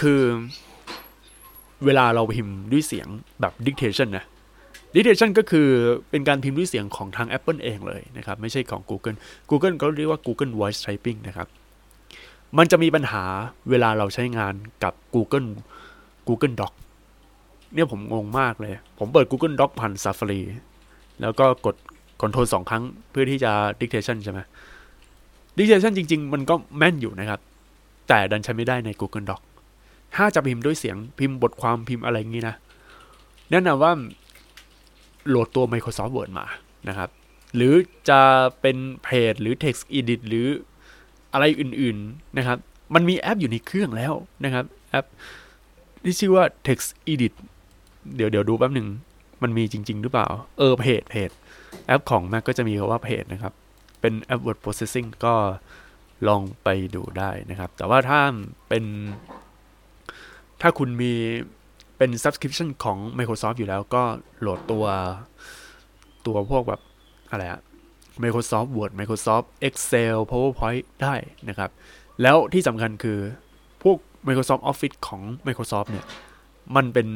[0.01, 0.21] คือ
[1.85, 3.07] เวลาเราพิมพ์ด้วยเสียง
[3.41, 4.25] แบบ dictation นะ
[4.95, 5.67] dictation ก็คือ
[6.09, 9.17] เป็นการพิมพ์ด้วยเสียงของทาง Apple เองเลยนะครับ ไม่ใช่ของ Google
[9.49, 11.47] Google ก็เรียกว่า Google Voice Typing นะครับ
[12.57, 13.23] มันจะมีปัญหา
[13.69, 14.53] เวลาเราใช้งาน
[14.83, 15.47] กับ Google
[16.27, 16.73] Google Doc
[17.73, 20.41] เนี่ยผมงงมากเลย ผมเปิด Google Doc ผ่าน Safari
[21.21, 21.75] แล้วก็กด
[22.21, 24.39] Ctrl สองครั้งเพื่อที่จะ dictation ใช่ไหม
[25.57, 27.39] dictation จริง ๆ มันก็แม่นอยู่นะครับ
[28.07, 29.41] แต่ดันใช้ไม่ได้ใน Google Doc
[30.15, 32.55] ถ้าจะพิมพ์ด้วยเสียงพิมพ์บทความพิมพ์อะไรงี้นะ
[33.51, 33.91] แนะนำว่า
[35.27, 36.45] โหลดตัว Microsoft Word มา
[36.89, 37.09] นะครับ
[37.55, 37.73] หรือ
[38.09, 38.21] จะ
[38.61, 40.47] เป็นเพจหรือ text edit หรือ
[41.33, 42.57] อะไรอื่นๆนะครับ
[42.95, 44.13] มันมีแอปอยู่ในเครื่องแล้ว
[44.45, 45.05] นะครับแอป
[46.03, 47.33] ที่ชื่อว่า text edit
[48.15, 48.87] เดี๋ยวเดี๋ยวดูแป๊บหนึ่ง
[49.43, 51.29] มันมีจริง ๆ หรือเปล่า เออเพจเพจ
[51.87, 53.53] แอปของ Mac ก็จะมีคำว่าเพจนะครับ
[54.01, 55.35] เป็นแอป word processing ก็
[56.27, 58.19] ลองไปดูได้นะครับ แต่ว่าถ้า
[58.67, 58.83] เป็น
[60.61, 61.13] ถ้าคุณมี
[61.97, 64.03] เป็น subscription ของ Microsoft อยู่แล้วก็
[64.41, 64.85] โหลดตัว
[66.27, 66.81] ตัวพวกแบบ
[67.31, 67.61] อะไรอะ
[68.23, 71.15] Microsoft Word Microsoft Excel PowerPoint ได้
[71.49, 71.69] นะครับ
[72.21, 73.19] แล้วที่สำคัญคือ
[73.83, 76.05] พวก Microsoft Office ของ Microsoft เนี่ย
[76.75, 77.07] มันเป็น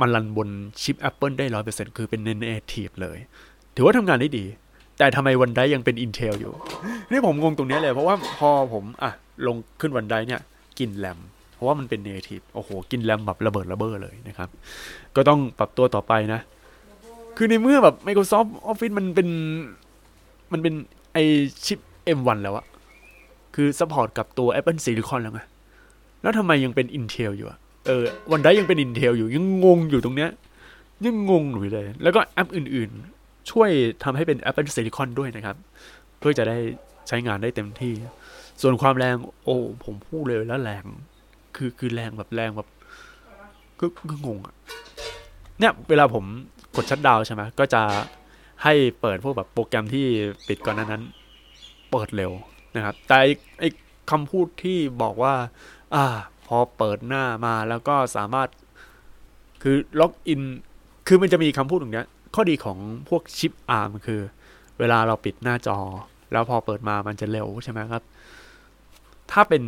[0.00, 0.48] มันรันบน
[0.82, 3.18] ชิป Apple ได้100%คือเป็น native เลย
[3.74, 4.44] ถือว่าทำงานได้ดี
[4.98, 6.52] แต่ทำไมวันได้ยังเป็น Intel อยู่
[7.10, 9.12] นี่ผมงงตรงนี้เลย เพราะว่าพอผมอะ
[9.46, 10.40] ลงขึ้นวันได้เนี่ย
[10.78, 11.18] กินแรม
[11.62, 14.48] ราะว่ามันเป็น native โอ้โห กินแรมแบบระเบิดระเบ้อเลยนะครับ
[15.16, 16.40] ก็ต้องปรับตัวต่อไปนะ
[17.36, 19.28] คือในเมื่อแบบ Microsoft Office มันเป็น
[20.52, 20.74] มันเป็น
[21.12, 21.18] ไอ
[21.66, 21.80] ชิป
[22.18, 22.66] M1 แล้วอะ
[23.54, 25.40] คือ support กับตัว Apple Silicon แล้วไง
[26.22, 30.30] แล้วทำไมยังเป็น Intel อยู่อะเออ OneDrive ยังเป็น Intel อยู่ ยังงงอยู่ตรงเนี้ย
[31.04, 33.70] ยังงงอยู่เลย แล้วก็แอปอื่นๆ ช่วย
[34.04, 35.56] ทำให้เป็น Apple Silicon ด้วยนะครับ
[36.18, 36.58] เพื่อจะได้
[37.08, 37.94] ใช้งานได้เต็มที่
[38.62, 40.84] ส่วนความแรง โอ้ ผมพูดเลยแล้วแรง
[41.56, 42.68] คือคือแรงแบบแรงแบบ
[43.80, 44.54] ก็ก็งงอะ
[45.58, 46.24] เนี่ยเวลาผม
[46.76, 47.82] กดชัดดาวใช่ไหมก็จะ
[48.62, 50.06] ให้เปิดพวกแบบโปรแกรมที่
[50.48, 51.02] ปิดก่อนนั้น
[51.90, 52.32] เปิดเร็ว
[52.76, 53.16] นะครับ แต่
[53.58, 53.68] ไอ้
[54.10, 55.34] คำพูดที่บอกว่า
[55.94, 56.04] อ่า
[56.46, 58.48] พอเปิดหน้ามาแล้วก็สามารถ
[59.62, 60.42] คือล็อกอิน
[61.06, 64.20] คือมันจะมีคำพูดตรงเนี้ย ข้อดีของพวกชิปอาร์มคือ
[64.78, 65.78] เวลาเราปิดหน้าจอ
[66.32, 68.02] แล้วพอเปิดมามันจะเร็วใช่ไหมครับ
[69.32, 69.62] ถ้าเป็น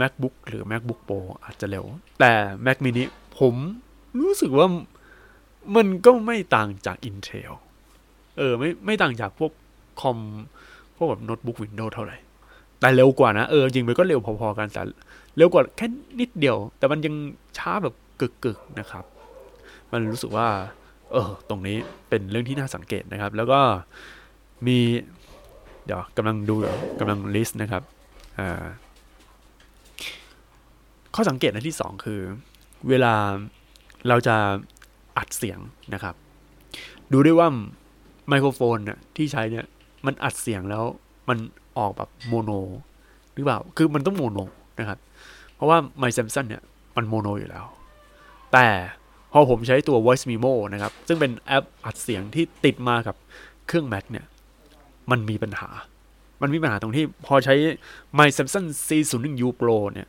[0.00, 1.84] macbook หรือ macbook pro อาจจะเร็ว
[2.20, 2.32] แต่
[2.66, 3.04] mac mini
[3.38, 3.54] ผม
[4.20, 4.68] รู้สึกว่า
[5.76, 7.52] มันก็ไม่ต่างจาก intel
[8.36, 9.52] เออ ไม่ไม่ต่างจากพวก
[10.00, 10.18] คอม
[10.96, 12.16] พวกแบบโน้ตบุ๊กวินโดว์เท่าไหร่
[12.80, 14.82] แต่เร็วกว่านะ เออ จริงมันก็เร็วพอๆกันแต่
[15.36, 15.86] เร็วกว่าแค่
[16.20, 17.14] นิดเดียว แต่มันยัง
[17.58, 19.04] ช้าแบบกึกๆนะครับ
[19.92, 20.48] มันรู้สึกว่า
[21.12, 21.76] เออ ตรงนี้
[22.08, 23.60] เป็นเรื่องที่น่าสังเกตนะครับ แล้วก็
[24.66, 24.78] มี
[25.84, 26.54] เดี๋ยวกำลังดู
[27.00, 27.82] กำลัง list นะครับ
[28.38, 28.64] อ่า
[31.14, 32.20] ข้อสังเกตอันที่สองคือ
[32.88, 33.14] เวลา
[34.08, 34.36] เราจะ
[35.18, 35.58] อัดเสียง
[35.94, 36.14] นะครับ
[37.12, 37.48] ดูด้วยว่า
[38.28, 39.66] ไมโครโฟนเนี่ยที่ใช้เนี่ย
[40.06, 40.84] มันอัดเสียงแล้ว
[41.28, 41.38] มัน
[41.78, 42.50] ออกแบบ mono
[43.34, 44.38] หรือเปล่าคือมันต้อง mono
[44.80, 44.98] นะครับ
[45.54, 46.62] เพราะว่าไมค์ Samson เนี่ย
[46.96, 47.64] มัน mono อยู่แล้ว
[48.52, 48.66] แต่
[49.32, 53.16] พอผมใช้ตัว Voice Memo นะครับ ซึ่งเป็นแอปอัดเสียงที่ติดมากับ
[53.66, 54.26] เครื่อง Mac เนี่ย
[55.10, 55.68] มันมีปัญหา
[56.42, 57.54] มันมีปัญหาตรงที่พอใช้
[58.18, 60.08] My Samsung C01U Pro เนี่ย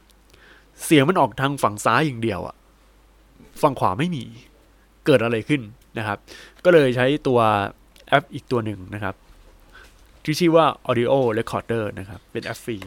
[0.86, 2.56] เสียงมันออกทางฝั่งซ้ายอย่างเดียวอะ
[3.62, 4.24] ฝั่งขวาไม่มี
[5.06, 5.62] เกิดอะไรขึ้น
[5.98, 6.18] นะครับ
[6.66, 7.40] ก็เลยใช้ตัว
[8.08, 9.16] แอปอีกตัวหนึ่งนะครับ
[10.24, 12.78] ที่ชื่อว่า Audio Recorder นะครับ เป็นแอปฟรี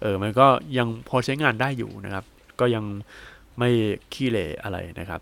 [0.00, 0.46] เออมันก็
[0.78, 2.24] ยังพอใช้งานได้อยู่นะครับ
[2.60, 2.84] ก็ยัง
[3.58, 3.70] ไม่
[4.12, 5.20] ขี้เหร่อะไรนะครับ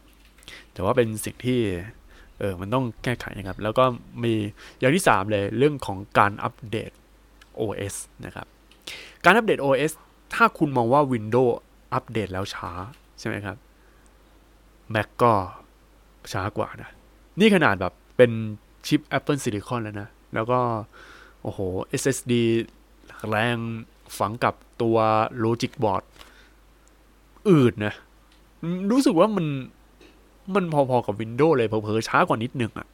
[0.73, 1.61] แต่ว่าเป็นสิ่งที่
[2.39, 3.85] เออมันต้องแก้ไขนะครับ แล้วก็
[4.25, 4.35] มี
[4.79, 6.91] อย่างที่ 3 เลยเรื่องของการอัปเดต
[7.61, 8.47] OS นะครับ
[9.25, 9.93] การอัปเดต OS
[10.35, 11.55] ถ้าคุณมองว่า Windows
[11.95, 12.71] อัปเดตแล้วช้า
[13.19, 13.57] ใช่ไหมครับ
[14.95, 15.33] Mac ก็
[16.33, 16.91] ช้ากว่านะ
[17.41, 18.31] นี่ขนาดแบบเป็น
[18.87, 20.61] ชิป Apple Silicon แล้วนะ แล้วก็
[21.43, 21.61] โอ้โห
[22.01, 22.33] SSD
[23.29, 23.57] แรง
[24.19, 24.97] ฝังกับตัว
[25.45, 26.03] Logic Board
[27.51, 27.95] อื่นนะ
[28.91, 29.47] รู้สึกว่ามัน
[30.55, 32.89] มันพอๆกับ Windows เลยเผลอๆช้ากว่านิดนึงอะ่ะ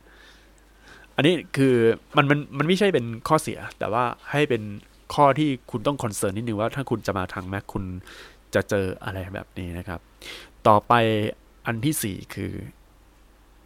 [1.16, 1.74] อันนี้คือ
[2.16, 4.62] มันมันมันไม่ใช่เป็นข้อเสีย แต่ว่าให้เป็น
[5.14, 7.84] ข้อที่คุณต้องคอนเซิร์นนิดนึงว่าถ้าคุณจะมาทาง Mac คุณ
[8.56, 10.00] จะเจออะไรแบบนี้นะครับ
[10.68, 10.92] ต่อไป
[11.66, 12.52] อันที่สี่คือ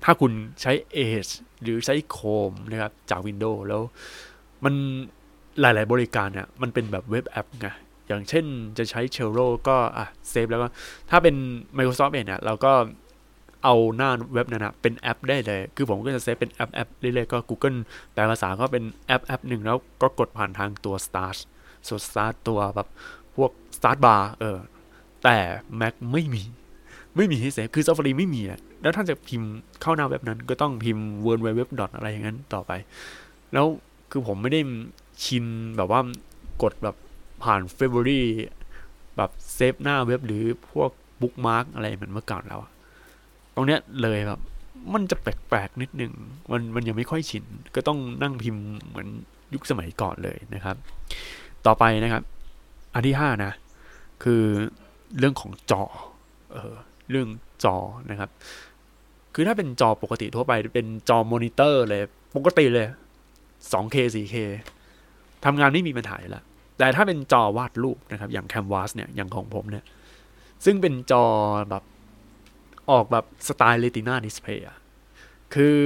[0.05, 0.72] ถ้าคุณใช้
[1.07, 3.83] Edge หรือใช้ Chrome นะครับจาก Windows แล้ว
[4.64, 4.74] มัน
[5.61, 7.68] หลาย ๆ บริการเนี่ยมันเป็นแบบเว็บแอปไง
[8.09, 8.44] อย่างเช่น
[8.79, 10.68] จะใช้ c h e l l o ก็อะ save แล้วก็
[11.11, 11.35] ถ้าเป็น
[11.76, 12.72] Microsoft เองเนี่ยเราก็
[13.64, 17.79] เอาหน้าเว็บนั้นนะเป็นแอปได้เลย คือผมก็จะ save เป็นแอปแอปเรื่อยๆก็ Google
[18.12, 21.37] แปลภาษาก็เป็นแอปแอปหนึ่งแล้วก็กดผ่านทางตัว Start
[21.88, 22.88] ส่วน Start ตัวแบบ
[23.37, 24.59] พวก Start Bar เออ
[25.24, 25.37] แต่
[25.80, 26.42] Mac ไม่มี
[27.16, 31.62] ไม่มีให้ save คือ Safari ไม่มีอะแล้วท่านจะพิมพ์เข้าหน้าเว็บนั้น ก็ต้องพิมพ์ w w w
[31.96, 32.72] อะไรอย่างนั้นต่อไป
[33.52, 33.66] แล้ว
[34.11, 34.61] คือผมไม่ได้
[35.24, 35.44] ชิน
[35.76, 36.00] แบบว่า
[36.62, 36.96] กดแบบ
[37.42, 38.22] ผ่าน February
[39.16, 42.61] แบบเซฟหน้าเว็บหรือพวกบุ๊กมาร์กอะไรเหมือนเมื่อก่อนแล้ว
[43.54, 44.40] ตรงเนี้ยเลยแบบ
[44.94, 46.12] มันจะแปลกๆนิดนึง
[46.50, 49.09] มันมันยังไม่ค่อยชิน ก็ต้องนั่งพิมพ์เหมือน
[49.54, 50.76] ยุคสมัยก่อนเลยนะครับ
[51.66, 52.22] ต่อไปนะครับ
[52.94, 53.52] อันที่ห้านะ
[54.22, 54.42] คือ
[55.18, 55.83] เรื่องของจอ
[56.53, 56.75] เออ
[57.11, 57.29] เรื่อง
[57.64, 57.77] จอ
[58.11, 58.31] นะครับ
[59.35, 62.03] คือถ้าเป็นจอปกติทั่วไปเป็นจอมอนิเตอร์เลย
[62.37, 62.88] ปกติเลย
[63.73, 64.37] 2K 4K
[65.44, 66.44] ทำงานไม่มีปัญหาแล้ว
[66.79, 69.85] แต่ถ้าเป็นจอวาดรูปนะครับ อย่าง Kamvas เนี่ยอย่างของผมเนี่ย
[70.64, 71.25] ซึ่งเป็นจอ
[71.70, 71.85] แบบ
[72.90, 74.79] ออกแบบสไตล์ Retina Display อะ
[75.55, 75.77] คือ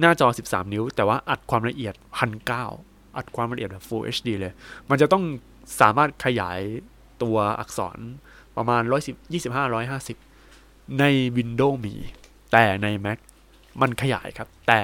[0.00, 1.94] หน้าจอ 13 นิ้ว แต่ว่าอัดความละเอียด
[2.54, 4.52] 1,900 อัดความละเอียดแบบ Full HD เลย
[4.90, 5.24] มันจะต้อง
[5.80, 6.60] สามารถขยาย
[7.22, 7.98] ตัวอักษร
[8.58, 11.04] ประมาณ110 25 150ใน
[11.36, 11.94] Windows มี
[12.52, 13.18] แต่ใน Mac
[13.80, 14.80] มันขยายครับ แต่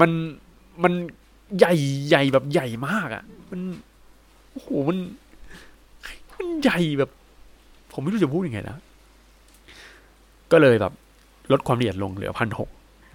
[0.00, 0.10] มัน
[0.82, 0.92] มัน
[1.58, 1.74] ใหญ่
[2.08, 3.60] ใหญ่แบบใหญ่มากอะ่ะ มัน
[4.50, 4.98] โอ้โหมัน
[6.32, 7.10] มันใหญ่แบบ
[7.92, 8.76] ผมไม่รู้จะพูดยังไงนะ
[10.52, 10.92] ก็เลยแบบ
[11.52, 12.68] ลดความละเอียดลงเหลือพันหก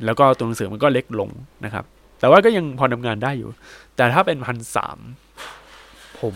[0.05, 1.29] แล้วก็ตัวหนังสือมันก็เล็กลง
[1.65, 1.85] นะครับ
[2.19, 3.49] แต่ว่าก็ยังพอทำงานได้อยู่
[3.95, 4.97] แต่ถ้าเป็นพันสาม
[6.21, 6.35] ผม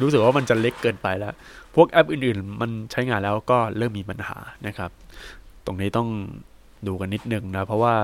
[0.00, 1.34] รู้สึกว่ามันจะเล็กเกินไปแล้ว
[1.74, 4.90] พวกแอปอื่นๆ มันใช้งานแล้วก็เริ่มมีปัญหานะครับ
[5.66, 6.08] ตรงนี้ต้อง
[6.86, 7.94] ดูกันนิดนึงนะ เพราะว่า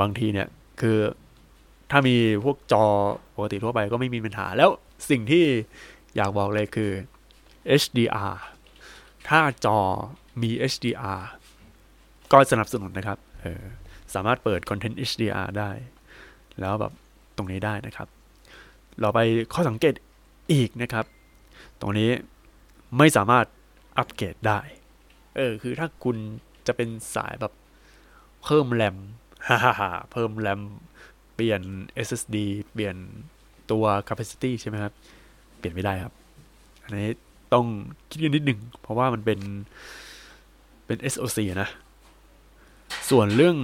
[0.00, 0.48] บางทีเนี่ย
[0.80, 0.98] คือ
[1.90, 2.84] ถ้ามีพวกจอ
[3.36, 4.70] ปกติทั่วไปก็ไม่มีปัญหา แล้ว
[5.10, 5.44] สิ่งที่
[6.16, 6.90] อยากบอกเลยคือ
[7.82, 8.34] HDR
[9.28, 9.78] ถ้าจอ
[10.42, 11.20] มี HDR
[12.32, 13.62] ก็สนับสนุนนะครับเออ
[14.14, 15.70] สามารถเปิดคอนเทนต์ HDR ได้
[16.60, 16.92] แล้วแบบ
[17.36, 18.08] ตรงนี้ได้นะครับ
[19.00, 19.20] เราไป
[19.54, 19.94] ข้อสังเกต
[20.52, 21.06] อีกนะครับ
[21.80, 22.10] ตรงนี้
[22.98, 23.46] ไม่สามารถ
[23.98, 24.60] อัปเกรดได้
[25.36, 26.16] เออ คือถ้าคุณ
[26.66, 27.52] จะเป็นสายแบบ
[28.44, 28.96] เพิ่มแรม
[29.48, 30.60] ฮ่าฮ่าเพิ่มแรม
[31.34, 31.60] เปลี่ยน
[32.06, 32.36] SSD
[32.72, 32.96] เปลี่ยน
[33.70, 34.92] ตัว capacity ใช่ไหมครับ
[35.58, 36.14] เปลี่ยนไม่ได้ครับ
[36.84, 37.12] อันนี้
[37.52, 37.66] ต้อง
[38.10, 39.40] คิดกันนิดหนึ่ง เพราะว่ามันเป็น
[40.86, 41.68] เป็น SOC นะ
[43.10, 43.56] ส่วนเรื่อง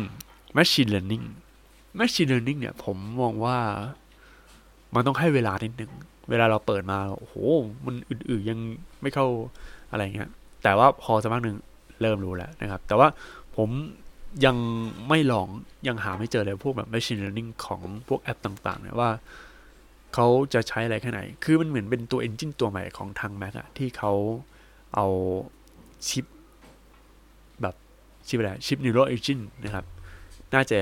[0.57, 1.25] machine learning
[1.99, 3.59] machine learning เนี่ย ผมมองว่า
[4.95, 5.93] มันต้องให้เวลานิดหนึ่ง
[6.31, 7.35] เวลาเราเปิดมาโอ้โห
[7.87, 8.59] มันอื่นๆยัง
[9.03, 9.27] ไม่เข้า
[9.91, 10.31] อะไรเงี้ย
[10.63, 11.57] แต่ว่าพอสักพักหนึ่ง
[12.01, 13.09] เริ่มรู้แล้วนะครับ แต่ว่า
[13.57, 13.71] ผม
[14.45, 14.57] ยัง
[15.09, 15.49] ไม่ลอง
[15.89, 19.11] ยังหาไม่เจอเลยพวกแบบ machine learning ของพวกแอปต่างๆเนี่ยว่า
[20.15, 24.13] เขาจะใช้อะไรแค่ไหน คือมันเหมือนเป็นตัว engine ตัวใหม่ของทาง Mac อะที่เขา
[24.95, 25.07] เอา
[26.09, 26.25] ชิป
[27.63, 27.75] แบบ
[28.29, 29.85] ชิปอะไรชิป neural engine นะครับ
[30.55, 30.79] น่าจะ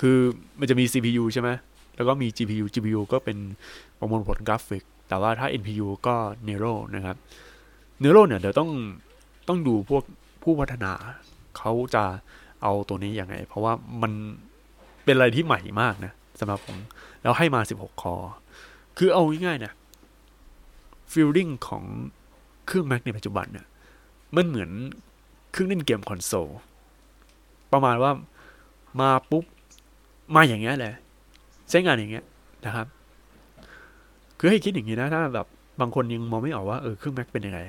[0.00, 0.16] คือ
[0.58, 1.50] มันจะมี CPU ใช่ไหม
[1.96, 3.38] แล้วก็มี GPU GPU ก็เป็น
[3.98, 6.14] ประมวลผลกราฟิก แต่ว่าถ้า NPU ก็
[6.48, 7.16] Neural นะครับ
[8.02, 8.70] Neural เนี่ยเดี๋ยวต้อง
[9.48, 10.04] ต้องดูพวก
[10.42, 10.92] ผู้พัฒนา
[11.58, 12.04] เขาจะ
[12.62, 14.12] เอาตัวนี้ยังไง เพราะว่ามัน
[15.04, 16.76] เป็นอะไรที่ใหม่มากนะสำหรับผม
[17.22, 18.14] แล้วให้มา 16 คอ
[18.98, 19.72] คือเอาง่ายๆนะ
[21.12, 21.84] ฟีลลิ่งของ
[22.66, 23.66] เครื่อง Mac ในปัจจุบันเนี่ย
[24.36, 24.70] มันเหมือน
[25.52, 26.48] เครื่องเล่นเกมคอนโซล
[27.72, 28.12] ประมาณว่า
[29.00, 29.44] มาปุ๊บ
[30.34, 30.94] มาอย่างเงี้ยเลย
[31.72, 32.24] ใช้งานอย่างเงี้ย
[32.66, 32.86] นะครับ
[34.38, 35.46] คือให้คิดอย่างนี้นะ ถ้าแบบ
[35.80, 37.60] บางคนยังมองไม่ออกว่าเออเครื่อง Mac เป็นยังไง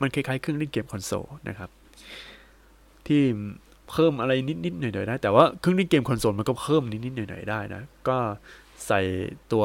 [0.00, 1.70] มันคล้ายๆเครื่องเล่นเกมคอนโซลนะครับ
[3.06, 3.22] ที่
[3.90, 4.32] เพิ่มอะไร
[4.64, 8.16] นิดๆหน่อยๆได้ แต่ว่าเครื่องเล่นเกมคอนโซลมันก็เพิ่มนิดๆหน่อยๆได้นะ ก็
[8.86, 9.00] ใส่
[9.52, 9.64] ตัว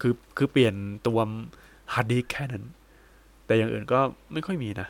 [0.00, 0.74] คือคือเปลี่ยน
[1.06, 1.18] ตัว
[1.94, 2.64] ฮาร์ดดิสก์แค่นั้น
[3.46, 4.00] แต่อย่างอื่นก็
[4.32, 4.88] ไม่ค่อยมีนะ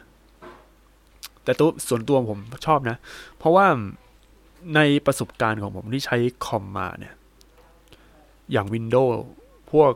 [1.45, 2.97] แต่ตัวส่วนตัวผมชอบนะ
[3.39, 3.67] เพราะว่า
[4.75, 7.15] ในประสบการณ์ของผมที่ใช้คอมมาเนี่ย
[8.53, 9.15] อย่าง Windows
[9.73, 9.93] พวก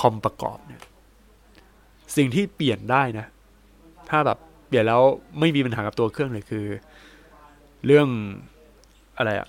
[0.00, 0.82] คอมประกอบเนี่ย
[2.16, 3.26] สิ่งที่เปลี่ยนได้นะ
[4.08, 5.02] ถ้าแบบเปลี่ยนแล้ว
[5.38, 6.66] ไม่มีปัญหากับตัวเครื่องเลยคือ
[7.86, 8.08] เรื่อง
[9.18, 9.48] อะไรอะ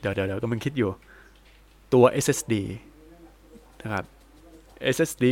[0.00, 0.90] เดี๋ยวเดี๋ยวเดี๋ยวก็มันคิดอยู่
[1.94, 2.54] ตัว SSD
[3.82, 4.04] นะครับ
[4.94, 5.26] SSD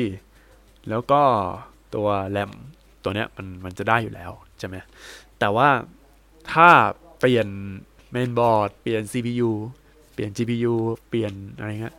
[0.89, 1.23] แล้วก็
[1.95, 2.53] ตัว RAM
[3.07, 4.77] ตัวเนี้ยมันมันจะได้อยู่แล้วใช่ไหม
[5.39, 5.69] แต่ว่า
[6.53, 6.69] ถ้า
[7.19, 7.47] เปลี่ยน
[8.11, 9.51] เมนบอร์ดเปลี่ยน CPU
[10.13, 10.75] เปลี่ยน GPU
[11.09, 11.97] เปลี่ยนอะไรเงี้ย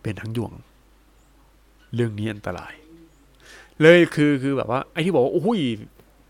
[0.00, 0.52] เปลี่ยนทั้งยวง
[1.94, 2.72] เรื่องนี้อันตราย
[3.80, 5.60] เลยคือคือแบบว่าไอ้ที่บอกว่าโอ้ย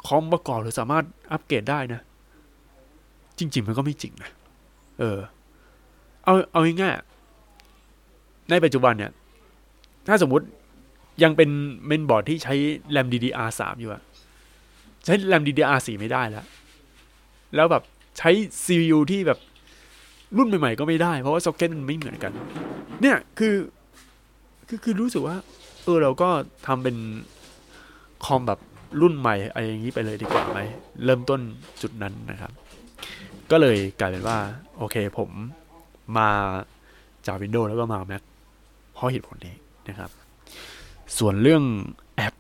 [0.07, 2.01] คอมประกอบหรือสามารถอัปเกรดได้นะ
[3.39, 4.31] จริง ๆ มันก็ไม่จริงนะ
[5.01, 5.19] เออ
[6.25, 9.13] เอาเอาง่ายๆในปัจจุบันเนี่ย
[10.07, 10.47] ถ้าสมมุติ
[11.23, 11.51] ยังเป็น
[11.87, 12.55] เมนบอร์ดที่ใช้
[12.91, 14.03] แรม DDR3 อยู่อะ
[15.05, 16.45] ใช้แรม DDR4 ไม่ได้แล้ว
[17.57, 17.83] แล้วแบบ
[18.19, 18.31] ใช้
[18.65, 19.39] CPU ที่แบบ
[20.37, 22.33] รุ่นใหม่ๆก็ไม่ได้ เพราะว่าซ็อกเก็ตมันไม่เหมือนกัน
[23.03, 23.55] เนี่ยคือ
[24.69, 25.37] คือคือรู้สึกว่า
[25.85, 26.29] เออเราก็
[26.67, 26.97] ทำเป็น
[28.25, 28.61] คอมแบบ
[29.01, 30.61] รุ่นใหม่อะไรอย่างนี้ไปเลยดีกว่าไหม
[31.05, 31.41] เริ่มต้น
[31.83, 32.53] จุดนั้นนะครับ
[33.51, 34.39] ก็เลยกลายเป็นว่า
[34.79, 35.31] โอเคผม
[36.19, 36.29] มา
[37.27, 38.23] จาก Windows แล้วก็มา Mac
[38.95, 39.55] เพราะเหตุผลนี้
[39.89, 40.11] นะครับ
[41.19, 41.63] ส่วนเรื่อง
[42.17, 42.35] แอป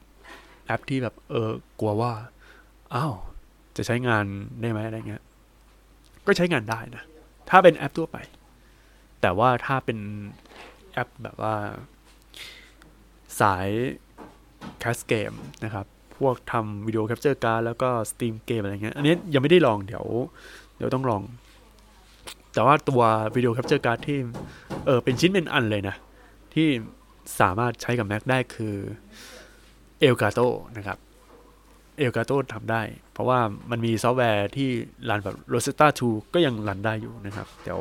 [0.66, 2.12] แอปที่แบบเออกลัวว่า
[2.94, 3.14] อ้าว
[3.76, 4.24] จะใช้งาน
[4.61, 5.22] ได้ไหมอะไรเงี้ย
[6.26, 7.02] ก็ใช้งานได้นะ
[7.50, 8.16] ถ้าเป็นแอปทั่วไป
[9.20, 9.98] แต่ว่าถ้าเป็น
[10.92, 11.54] แอปแบบว่า
[13.40, 13.68] สาย
[14.78, 15.32] cast เกม
[15.64, 15.87] นะครับ
[16.18, 20.04] พวกทำวิดีโอ capture card แล้วก็ stream เกมอะไรเงี้ย อันนี้ยังไม่ได้ลองเดี๋ยว
[20.76, 21.22] เดี๋ยวต้องลอง
[22.54, 23.02] แต่ว่าตัว
[23.35, 24.18] วิดีโอ capture card ที่
[24.87, 25.96] เออเป็นชิ้นเป็นอันเลยนะ
[26.54, 26.68] ที่
[27.40, 28.76] สามารถใช้กับ Mac ได้คือ
[30.06, 30.98] Elgato นะครับ
[32.00, 32.82] Elgato ทำได้
[33.12, 33.38] เพราะว่า
[33.70, 34.68] มันมีซอฟต์แวร์ที่
[35.08, 37.80] run แบบ Rosetta 2 ก็ยัง run ได้อยู่นะครับ เดี๋ยว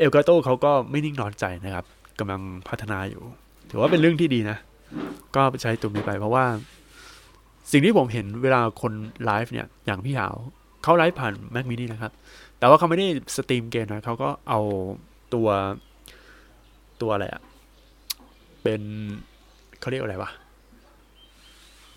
[0.00, 1.84] Elgato เขาก็ไม่นิ่งนอนใจนะครับ
[2.18, 3.22] กำลังพัฒนาอยู่
[3.70, 4.58] ถือว่าเป็นเรื่องที่ดีนะ
[5.36, 6.44] ก็ใช้ตัวนี้ไปเพราะว่า
[7.72, 8.92] สิ่งที่ผมเห็นเวลาคน
[9.24, 10.34] ไลฟ์เนี่ย อย่างพี่หาว
[10.82, 12.12] เขาไลฟ์ผ่าน Mac mini นะครับ
[12.58, 14.60] แต่ว่าเขาไม่ได้ stream เกมนะเขาก็เอา
[15.34, 15.48] ตัว
[17.00, 17.42] ตัวอะไรอะ
[18.64, 18.82] เป็น
[19.80, 20.30] เขาเรียกอะไรวะ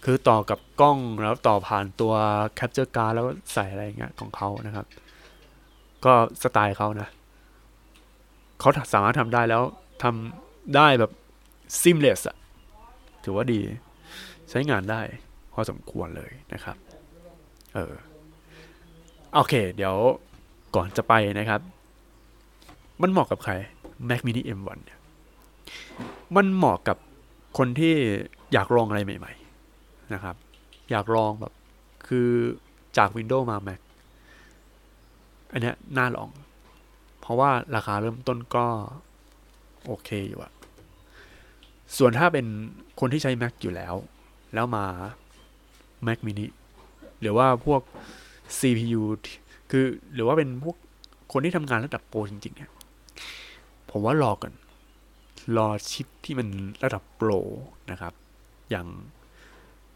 [0.05, 2.13] คือต่อกับกล้องแล้วต่อผ่านตัว
[2.55, 4.85] capture card แล้วใส่อะไรเงี้ยของเขานะครับ
[6.05, 7.07] ก็สไตล์เขานะ
[8.59, 9.63] เขาสามารถทำได้แล้ว
[10.03, 11.11] ทำได้แบบ
[11.81, 12.37] seamless อะ
[13.23, 13.59] ถือว่าดี
[14.49, 15.01] ใช้งานได้
[15.53, 16.77] พอสมควรเลยนะครับ
[17.73, 17.93] เออ
[19.33, 19.95] โอเค เดี๋ยว
[20.75, 21.61] ก่อนจะไปนะครับ
[23.01, 23.53] มันเหมาะกับใคร
[24.09, 24.99] Mac mini M1 เนี่ย
[26.35, 26.97] มันเหมาะกับ
[27.57, 27.93] คนที่
[28.53, 29.33] อยากลองอะไรใหม่
[29.71, 30.35] ๆ นะครับ
[30.91, 31.53] อยากลองแบบ
[32.07, 32.29] คือ
[32.97, 33.79] จาก Windows มา Mac
[35.51, 36.29] อันนี้น่าลอง
[37.21, 38.65] เพราะว่าราคาเริ่มต้นก็
[39.85, 40.51] โอเคอยู่อะ
[41.97, 42.45] ส่วนถ้าเป็น
[42.99, 43.93] คนที่ใช้ Mac อยู่แล้ว
[44.53, 44.85] แล้วมา
[46.07, 46.45] Mac mini
[47.21, 47.81] หรือว่าพวก
[48.59, 49.01] CPU
[49.71, 50.77] คือหรือว่าเป็นพวก
[51.31, 52.71] คนที่ทำงานระดับโปรจริงๆเนี่ย
[53.91, 54.51] ผมว่ารอกัน
[55.57, 56.47] รอชิปที่มัน
[56.83, 57.29] ระดับโปร
[57.91, 58.13] นะครับ
[58.69, 58.87] อย่าง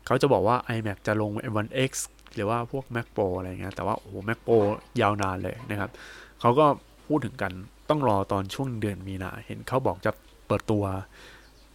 [0.06, 1.92] เขาจะบอกว่า iMac จะลง M1X
[2.36, 4.58] หรือว่าพวก Mac Pro อะไรเงี้ย แต่ว่าโอ้โห Mac Pro
[5.02, 5.90] ยาวนานเลยนะครับ
[6.40, 6.66] เขาก็
[7.08, 7.52] พูดถึงกัน
[7.90, 10.12] ต้องรอตอนช่วงเดือนมีนา เห็นเขาบอกจะ
[10.48, 10.84] เปิดตัว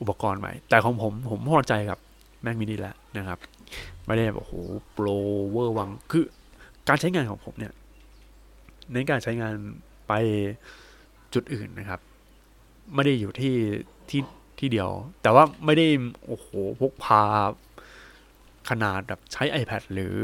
[0.01, 1.99] อุปกรณ์ใหม่ แต่ของผมผมพอใจกับ
[2.45, 3.39] Mac mini แล้วนะครับ
[4.07, 4.55] ไม่ได้แบบโอ้โห
[4.93, 5.07] pro
[5.51, 6.25] เวอร์วัง คือ
[6.89, 7.73] การใช้งานของผมเนี่ย
[8.93, 9.55] ในการใช้งาน
[10.09, 10.13] ไป
[11.35, 12.01] จุดอื่นนะครับ
[12.95, 13.57] ไม่ได้อยู่ที่
[14.11, 14.23] ที่
[14.59, 14.91] ที่เดียว
[15.23, 15.87] แต่ว่าไม่ได้
[16.27, 16.49] โอ้โห
[16.81, 17.23] พกพา
[18.71, 20.15] ขนาดแบบใช้ iPad หรือ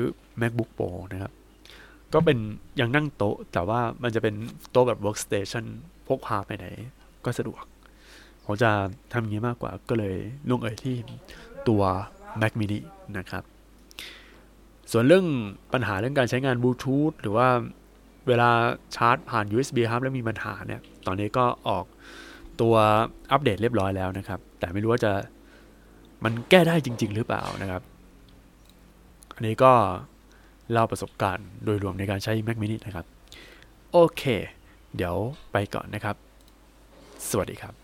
[0.40, 1.32] MacBook Pro นะครับ
[2.12, 2.38] ก็เป็น
[2.80, 4.34] ยังนั่งโต๊ะ แต่ว่ามันจะเป็น
[4.70, 5.64] โต๊ะแบบ workstation
[6.06, 6.66] พกพาไปไหน
[7.24, 7.64] ก็สะดวก
[8.44, 8.70] ผมจะ
[9.12, 10.16] ทำอย่างนี้มากกว่าก็เลย
[10.50, 10.96] ลงเอยที่
[11.68, 11.82] ตัว
[12.40, 12.78] Mac mini
[13.18, 13.42] นะครับ
[14.92, 15.26] ส่วนเรื่อง
[15.72, 17.48] ปัญหาเรื่องการใช้งานบลูทูธหรือว่า
[18.28, 18.50] เวลา
[18.96, 21.84] ชาร์จผ่าน USB ครับแล้วมีปัญหาเนี่ย ตอนนี้ก็ออก
[22.60, 22.74] ตัว
[23.32, 25.12] อัปเดตเรียบร้อยแล้วนะครับ แต่ไม่รู้ว่าจะ
[26.24, 27.82] มันแก้ได้จริง ๆ หรือเปล่านะครับ
[29.34, 29.72] อันนี้ก็
[30.72, 33.06] เล่าประสบการณ์โดยรวมในการใช้ Mac mini นะครับ
[33.92, 34.22] โอเค
[34.96, 35.16] เดี๋ยว
[35.52, 36.16] ไปก่อนนะครับ
[37.30, 37.81] สวัสดีครับ